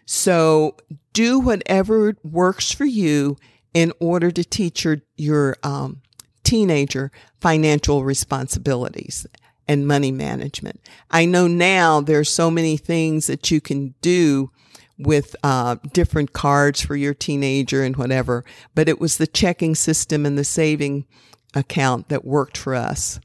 So 0.07 0.77
do 1.12 1.38
whatever 1.38 2.16
works 2.25 2.72
for 2.72 2.85
you 2.85 3.37
in 3.72 3.92
order 4.01 4.31
to 4.33 4.42
teach 4.42 4.85
your, 4.85 5.03
your, 5.16 5.57
um, 5.62 6.03
teenager 6.44 7.11
financial 7.40 8.05
responsibilities 8.05 9.27
and 9.68 9.87
money 9.87 10.12
management. 10.12 10.81
I 11.11 11.25
know 11.25 11.46
now 11.46 12.01
there's 12.01 12.29
so 12.29 12.51
many 12.51 12.77
things 12.77 13.27
that 13.29 13.51
you 13.51 13.61
can 13.61 13.94
do 14.01 14.51
with 14.98 15.35
uh, 15.42 15.77
different 15.92 16.33
cards 16.33 16.81
for 16.81 16.94
your 16.96 17.14
teenager 17.14 17.83
and 17.83 17.96
whatever, 17.96 18.44
but 18.75 18.88
it 18.88 19.01
was 19.01 19.16
the 19.16 19.27
checking 19.27 19.75
system 19.75 20.27
and 20.27 20.37
the 20.37 20.44
saving 20.44 21.07
account 21.55 22.09
that 22.09 22.25
worked 22.25 22.57
for 22.57 22.75
us. 22.75 23.18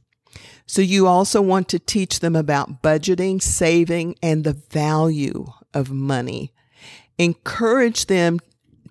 So 0.68 0.82
you 0.82 1.08
also 1.08 1.42
want 1.42 1.70
to 1.70 1.80
teach 1.80 2.20
them 2.20 2.36
about 2.36 2.84
budgeting, 2.84 3.42
saving, 3.42 4.16
and 4.22 4.44
the 4.44 4.54
value 4.54 5.48
of 5.74 5.92
money 5.92 6.54
encourage 7.18 8.06
them 8.06 8.40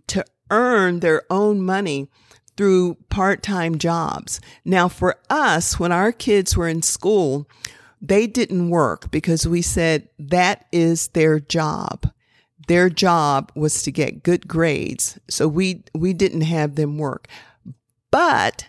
to 0.08 0.24
earn 0.50 1.00
their 1.00 1.22
own 1.30 1.60
money 1.62 2.08
through 2.56 2.96
part-time 3.10 3.78
jobs. 3.78 4.40
Now 4.64 4.88
for 4.88 5.16
us, 5.28 5.78
when 5.78 5.92
our 5.92 6.12
kids 6.12 6.56
were 6.56 6.68
in 6.68 6.82
school, 6.82 7.48
they 8.00 8.26
didn't 8.26 8.70
work 8.70 9.10
because 9.10 9.46
we 9.46 9.62
said 9.62 10.08
that 10.18 10.66
is 10.72 11.08
their 11.08 11.38
job. 11.38 12.10
Their 12.66 12.88
job 12.88 13.52
was 13.54 13.82
to 13.82 13.92
get 13.92 14.22
good 14.22 14.48
grades. 14.48 15.18
So 15.28 15.46
we, 15.46 15.84
we 15.94 16.12
didn't 16.12 16.40
have 16.42 16.74
them 16.74 16.98
work. 16.98 17.28
But 18.10 18.68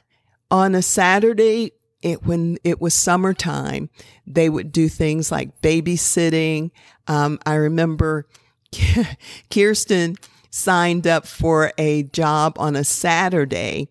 on 0.52 0.76
a 0.76 0.82
Saturday, 0.82 1.72
it, 2.02 2.26
when 2.26 2.58
it 2.64 2.80
was 2.80 2.94
summertime, 2.94 3.90
they 4.26 4.50
would 4.50 4.72
do 4.72 4.88
things 4.88 5.32
like 5.32 5.62
babysitting. 5.62 6.72
Um, 7.08 7.40
I 7.46 7.56
remember 7.56 8.28
Kirsten 9.52 10.16
signed 10.50 11.08
up 11.08 11.26
for 11.26 11.72
a 11.78 12.04
job 12.04 12.58
on 12.58 12.76
a 12.76 12.84
Saturday 12.84 13.90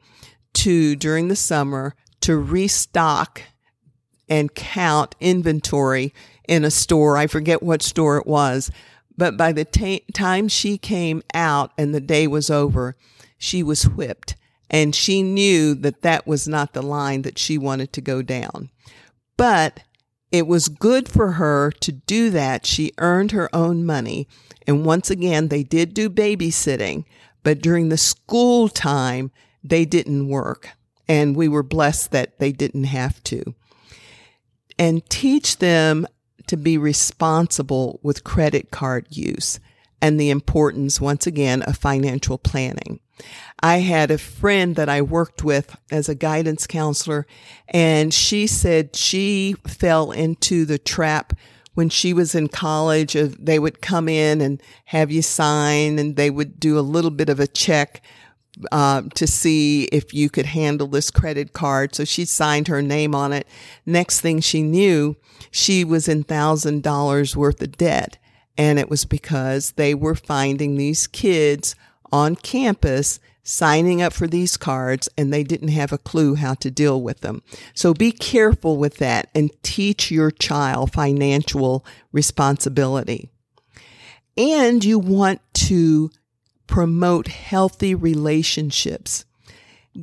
to, 0.55 0.97
during 0.97 1.29
the 1.29 1.37
summer, 1.37 1.95
to 2.23 2.37
restock 2.37 3.42
and 4.29 4.55
count 4.55 5.14
inventory 5.21 6.12
in 6.49 6.64
a 6.64 6.71
store. 6.71 7.16
I 7.16 7.27
forget 7.27 7.62
what 7.62 7.83
store 7.83 8.16
it 8.19 8.27
was, 8.27 8.71
but 9.16 9.37
by 9.37 9.53
the 9.53 9.64
t- 9.64 10.05
time 10.12 10.49
she 10.49 10.79
came 10.79 11.23
out 11.35 11.73
and 11.79 11.95
the 11.95 12.01
day 12.01 12.27
was 12.27 12.51
over, 12.51 12.97
she 13.38 13.62
was 13.62 13.88
whipped 13.88 14.37
and 14.70 14.94
she 14.94 15.22
knew 15.22 15.74
that 15.74 16.02
that 16.02 16.26
was 16.26 16.48
not 16.48 16.72
the 16.72 16.83
line 16.83 17.22
that 17.22 17.38
she 17.38 17.57
wanted 17.59 17.92
to 17.92 18.00
go 18.00 18.22
down. 18.22 18.70
But 19.37 19.81
it 20.33 20.46
was 20.46 20.68
good 20.68 21.09
for 21.09 21.33
her 21.33 21.70
to 21.81 21.92
do 21.92 22.31
that. 22.31 22.66
She 22.66 22.92
earned 22.98 23.31
her 23.33 23.55
own 23.55 23.85
money. 23.85 24.29
And 24.66 24.85
once 24.85 25.11
again, 25.11 25.48
they 25.48 25.62
did 25.62 25.94
do 25.94 26.11
babysitting, 26.11 27.05
but 27.42 27.61
during 27.61 27.88
the 27.88 27.96
school 27.96 28.68
time, 28.68 29.31
they 29.62 29.85
didn't 29.85 30.29
work. 30.29 30.70
And 31.09 31.37
we 31.37 31.46
were 31.46 31.62
blessed 31.62 32.11
that 32.11 32.40
they 32.40 32.50
didn't 32.50 32.85
have 32.85 33.22
to. 33.24 33.55
And 34.79 35.09
teach 35.09 35.59
them 35.59 36.07
to 36.48 36.57
be 36.57 36.76
responsible 36.76 38.00
with 38.02 38.24
credit 38.24 38.70
card 38.70 39.07
use 39.11 39.61
and 40.02 40.20
the 40.20 40.31
importance, 40.31 41.00
once 41.00 41.26
again, 41.26 41.62
of 41.62 41.76
financial 41.76 42.38
planning. 42.38 43.00
I 43.61 43.79
had 43.79 44.11
a 44.11 44.18
friend 44.18 44.76
that 44.76 44.88
I 44.88 45.02
worked 45.02 45.42
with 45.42 45.76
as 45.90 46.09
a 46.09 46.14
guidance 46.14 46.66
counselor, 46.66 47.26
and 47.68 48.12
she 48.12 48.46
said 48.46 48.94
she 48.96 49.55
fell 49.66 50.12
into 50.12 50.64
the 50.64 50.79
trap 50.79 51.33
when 51.74 51.88
she 51.88 52.12
was 52.12 52.35
in 52.35 52.48
college. 52.48 53.14
They 53.14 53.59
would 53.59 53.81
come 53.81 54.09
in 54.09 54.40
and 54.40 54.62
have 54.87 55.11
you 55.11 55.22
sign, 55.22 55.98
and 55.98 56.16
they 56.16 56.31
would 56.31 56.61
do 56.61 56.79
a 56.79 56.81
little 56.81 57.11
bit 57.11 57.29
of 57.29 57.40
a 57.40 57.46
check 57.46 58.02
uh, 58.72 59.02
to 59.14 59.26
see 59.26 59.85
if 59.85 60.14
you 60.14 60.31
could 60.31 60.46
handle 60.46 60.87
this 60.87 61.11
credit 61.11 61.52
card. 61.52 61.94
So 61.94 62.05
she 62.05 62.24
signed 62.24 62.68
her 62.68 62.83
name 62.83 63.14
on 63.14 63.33
it. 63.33 63.46
Next 63.85 64.20
thing 64.20 64.40
she 64.40 64.62
knew, 64.62 65.16
she 65.50 65.85
was 65.85 66.09
in 66.09 66.24
thousand 66.24 66.83
dollars 66.83 67.37
worth 67.37 67.61
of 67.62 67.76
debt. 67.76 68.18
And 68.59 68.79
it 68.79 68.88
was 68.88 69.05
because 69.05 69.72
they 69.72 69.94
were 69.94 70.14
finding 70.14 70.76
these 70.76 71.07
kids 71.07 71.74
on 72.12 72.37
campus 72.37 73.21
signing 73.42 74.03
up 74.03 74.12
for 74.12 74.27
these 74.27 74.57
cards 74.57 75.09
and 75.16 75.33
they 75.33 75.45
didn't 75.45 75.69
have 75.69 75.92
a 75.92 75.99
clue 75.99 76.35
how 76.35 76.55
to 76.55 76.71
deal 76.71 77.01
with 77.01 77.21
them. 77.21 77.42
So 77.75 77.95
be 77.95 78.11
careful 78.11 78.77
with 78.77 78.97
that 78.97 79.29
and 79.35 79.51
teach 79.62 80.11
your 80.11 80.33
child 80.33 80.92
financial 80.92 81.85
responsibility. 82.12 83.31
And 84.37 84.85
you 84.85 84.99
want 84.99 85.40
to 85.55 86.11
promote 86.66 87.29
healthy 87.29 87.95
relationships. 87.95 89.25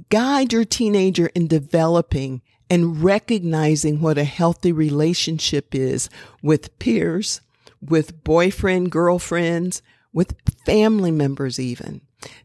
Guide 0.10 0.54
your 0.54 0.66
teenager 0.66 1.28
in 1.36 1.48
developing 1.48 2.42
and 2.70 3.04
recognizing 3.04 4.02
what 4.02 4.18
a 4.18 4.24
healthy 4.24 4.72
relationship 4.72 5.76
is 5.76 6.10
with 6.42 6.80
peers, 6.80 7.42
with 7.82 8.24
boyfriend, 8.24 8.90
girlfriends, 8.90 9.82
with 10.14 10.36
family 10.66 11.12
members 11.12 11.60
even. 11.60 12.02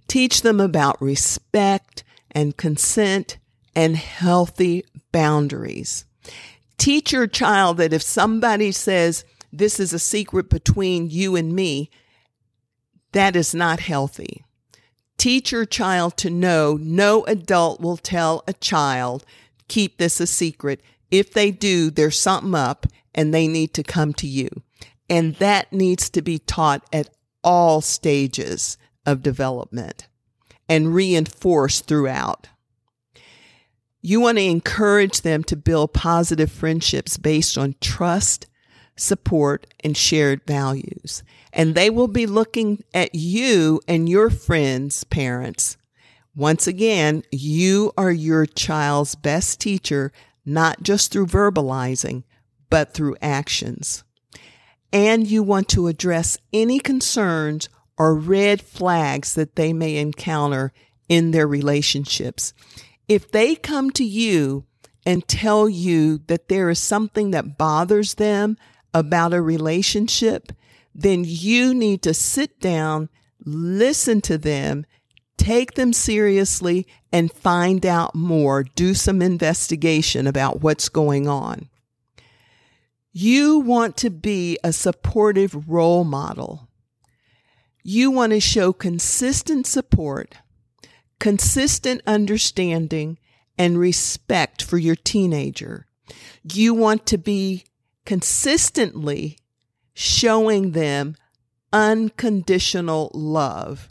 Teach 0.09 0.42
them 0.42 0.61
about 0.61 1.00
respect 1.00 2.02
and 2.31 2.57
consent 2.57 3.38
and 3.74 3.96
healthy 3.96 4.85
boundaries. 5.12 6.04
Teach 6.78 7.12
your 7.12 7.26
child 7.26 7.76
that 7.76 7.92
if 7.92 8.02
somebody 8.02 8.72
says, 8.72 9.24
this 9.52 9.81
is 9.81 9.92
a 9.92 9.98
secret 9.98 10.48
between 10.48 11.11
you 11.11 11.37
and 11.37 11.54
me, 11.54 11.90
that 13.12 13.37
is 13.37 13.54
not 13.54 13.81
healthy. 13.81 14.44
Teach 15.16 15.50
your 15.50 15.64
child 15.64 16.16
to 16.18 16.31
know 16.31 16.78
no 16.81 17.24
adult 17.24 17.81
will 17.81 17.96
tell 17.96 18.44
a 18.46 18.52
child, 18.52 19.24
keep 19.66 19.98
this 19.98 20.20
a 20.20 20.26
secret. 20.26 20.81
If 21.11 21.33
they 21.33 21.50
do, 21.50 21.90
there's 21.90 22.18
something 22.18 22.54
up 22.54 22.87
and 23.14 23.35
they 23.35 23.48
need 23.48 23.74
to 23.74 23.83
come 23.83 24.12
to 24.14 24.26
you. 24.26 24.48
And 25.11 25.35
that 25.37 25.72
needs 25.72 26.11
to 26.11 26.22
be 26.22 26.38
taught 26.38 26.87
at 26.92 27.09
all 27.42 27.81
stages 27.81 28.77
of 29.07 29.22
development 29.22 30.09
and 30.68 30.94
reinforced 30.94 31.87
throughout. 31.87 32.48
You 34.01 34.20
want 34.20 34.38
to 34.38 34.44
encourage 34.44 35.22
them 35.22 35.42
to 35.44 35.57
build 35.57 35.92
positive 35.92 36.53
friendships 36.53 37.16
based 37.16 37.59
on 37.59 37.74
trust, 37.81 38.46
support, 38.96 39.66
and 39.83 39.96
shared 39.96 40.42
values. 40.46 41.22
And 41.53 41.74
they 41.74 41.90
will 41.90 42.09
be 42.09 42.27
looking 42.27 42.85
at 42.94 43.14
you 43.14 43.81
and 43.88 44.09
your 44.09 44.31
friends' 44.31 45.05
parents. 45.05 45.77
Once 46.37 46.66
again, 46.66 47.22
you 47.33 47.92
are 47.96 48.12
your 48.12 48.46
child's 48.46 49.16
best 49.16 49.61
teacher, 49.61 50.12
not 50.44 50.83
just 50.83 51.11
through 51.11 51.27
verbalizing, 51.27 52.22
but 52.70 52.94
through 52.94 53.16
actions 53.20 54.05
and 54.92 55.27
you 55.27 55.42
want 55.42 55.68
to 55.68 55.87
address 55.87 56.38
any 56.53 56.79
concerns 56.79 57.68
or 57.98 58.14
red 58.14 58.62
flags 58.62 59.35
that 59.35 59.57
they 59.57 59.72
may 59.72 59.96
encounter 59.96 60.72
in 61.09 61.31
their 61.31 61.46
relationships. 61.46 62.55
If 63.09 63.31
they 63.31 63.57
come 63.57 63.90
to 63.92 64.05
you 64.05 64.64
and 65.05 65.27
tell 65.27 65.68
you 65.68 66.18
that 66.27 66.48
there 66.48 66.70
is 66.70 66.79
something 66.79 67.31
that 67.31 67.59
bothers 67.59 68.14
them 68.14 68.57
about 68.94 69.35
a 69.35 69.42
relationship, 69.42 70.53
then 70.94 71.24
you 71.27 71.74
need 71.74 72.03
to 72.03 72.14
sit 72.14 72.61
down, 72.61 73.09
listen 73.44 74.20
to 74.22 74.37
them, 74.37 74.85
take 75.37 75.74
them 75.74 75.92
seriously, 75.92 76.87
and 77.12 77.33
find 77.33 77.87
out 77.87 78.14
more. 78.14 78.64
Do 78.64 78.94
some 78.94 79.22
investigation 79.22 80.27
about 80.27 80.61
what's 80.61 80.88
going 80.88 81.27
on. 81.29 81.68
You 83.12 83.59
want 83.61 83.97
to 83.99 84.11
be 84.11 84.59
a 84.62 84.73
supportive 84.73 85.68
role 85.68 86.05
model. 86.05 86.68
You 87.83 88.11
want 88.11 88.33
to 88.33 88.40
show 88.40 88.73
consistent 88.73 89.66
support 89.66 90.37
consistent 91.18 92.01
understanding 92.07 93.18
and 93.57 93.79
respect 93.79 94.62
for 94.62 94.79
your 94.79 94.97
teenager. 94.97 95.87
You 96.53 96.75
want 96.75 97.07
to 97.07 97.18
be 97.18 97.64
consistently 98.05 99.38
showing 99.94 100.73
them 100.73 101.16
unconditional 101.73 103.11
love. 103.12 103.88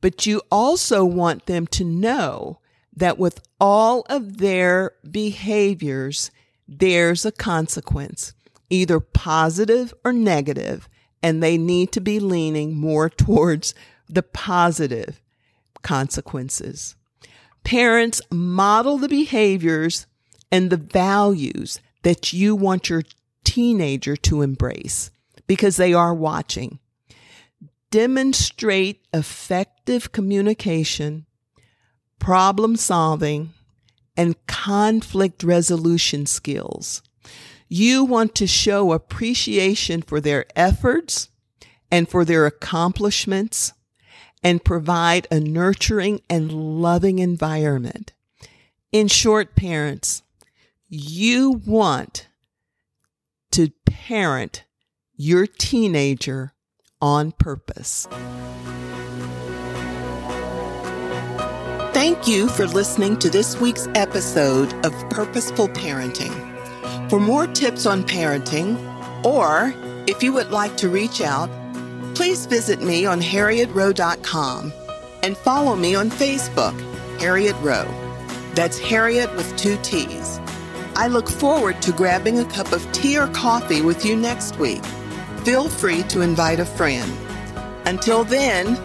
But 0.00 0.26
you 0.26 0.42
also 0.50 1.04
want 1.04 1.46
them 1.46 1.66
to 1.68 1.84
know 1.84 2.60
that 2.94 3.18
with 3.18 3.40
all 3.60 4.04
of 4.08 4.38
their 4.38 4.92
behaviors, 5.10 6.30
there's 6.68 7.24
a 7.24 7.32
consequence, 7.32 8.34
either 8.70 9.00
positive 9.00 9.94
or 10.04 10.12
negative, 10.12 10.88
and 11.22 11.42
they 11.42 11.58
need 11.58 11.92
to 11.92 12.00
be 12.00 12.20
leaning 12.20 12.76
more 12.76 13.08
towards 13.24 13.74
the 14.08 14.22
positive 14.22 15.20
consequences. 15.82 16.96
Parents 17.64 18.20
model 18.30 18.98
the 18.98 19.08
behaviors 19.08 20.06
and 20.50 20.70
the 20.70 20.76
values 20.76 21.80
that 22.02 22.32
you 22.32 22.56
want 22.56 22.88
your 22.88 23.02
teenager 23.44 24.16
to 24.16 24.42
embrace 24.42 25.10
because 25.46 25.76
they 25.76 25.92
are 25.92 26.14
watching. 26.14 26.78
Demonstrate 27.90 29.06
effective 29.12 30.12
communication, 30.12 31.26
problem 32.18 32.76
solving, 32.76 33.52
and 34.16 34.34
conflict 34.46 35.42
resolution 35.42 36.26
skills. 36.26 37.02
You 37.68 38.04
want 38.04 38.34
to 38.36 38.46
show 38.46 38.92
appreciation 38.92 40.00
for 40.00 40.20
their 40.20 40.46
efforts 40.56 41.28
and 41.90 42.08
for 42.08 42.24
their 42.24 42.46
accomplishments 42.46 43.74
and 44.42 44.64
provide 44.64 45.26
a 45.30 45.38
nurturing 45.38 46.20
and 46.30 46.80
loving 46.80 47.18
environment. 47.18 48.12
In 48.90 49.08
short, 49.08 49.54
parents, 49.54 50.22
you 50.88 51.60
want 51.66 52.28
to 53.50 53.70
parent 53.84 54.64
your 55.14 55.46
teenager 55.46 56.54
on 57.02 57.32
purpose. 57.32 58.08
Thank 61.92 62.28
you 62.28 62.48
for 62.48 62.66
listening 62.66 63.18
to 63.18 63.28
this 63.28 63.60
week's 63.60 63.88
episode 63.88 64.72
of 64.86 64.92
Purposeful 65.10 65.68
Parenting. 65.68 66.57
For 67.08 67.18
more 67.18 67.46
tips 67.46 67.86
on 67.86 68.04
parenting, 68.04 68.76
or 69.24 69.72
if 70.06 70.22
you 70.22 70.30
would 70.34 70.50
like 70.50 70.76
to 70.76 70.90
reach 70.90 71.22
out, 71.22 71.48
please 72.14 72.44
visit 72.44 72.82
me 72.82 73.06
on 73.06 73.20
harrietrowe.com 73.22 74.72
and 75.22 75.36
follow 75.38 75.74
me 75.74 75.94
on 75.94 76.10
Facebook, 76.10 76.78
Harriett 77.18 77.56
Rowe. 77.62 77.88
That's 78.54 78.78
Harriett 78.78 79.34
with 79.36 79.56
two 79.56 79.78
T's. 79.82 80.38
I 80.96 81.06
look 81.06 81.30
forward 81.30 81.80
to 81.82 81.92
grabbing 81.92 82.40
a 82.40 82.44
cup 82.44 82.72
of 82.72 82.92
tea 82.92 83.18
or 83.18 83.28
coffee 83.28 83.80
with 83.80 84.04
you 84.04 84.14
next 84.14 84.58
week. 84.58 84.84
Feel 85.44 85.70
free 85.70 86.02
to 86.04 86.20
invite 86.20 86.60
a 86.60 86.66
friend. 86.66 87.10
Until 87.86 88.22
then, 88.22 88.78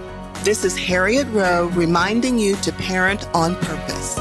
this 0.45 0.63
is 0.63 0.77
Harriett 0.77 1.27
Rowe 1.33 1.67
reminding 1.73 2.39
you 2.39 2.55
to 2.57 2.71
parent 2.71 3.27
on 3.33 3.55
purpose. 3.57 4.17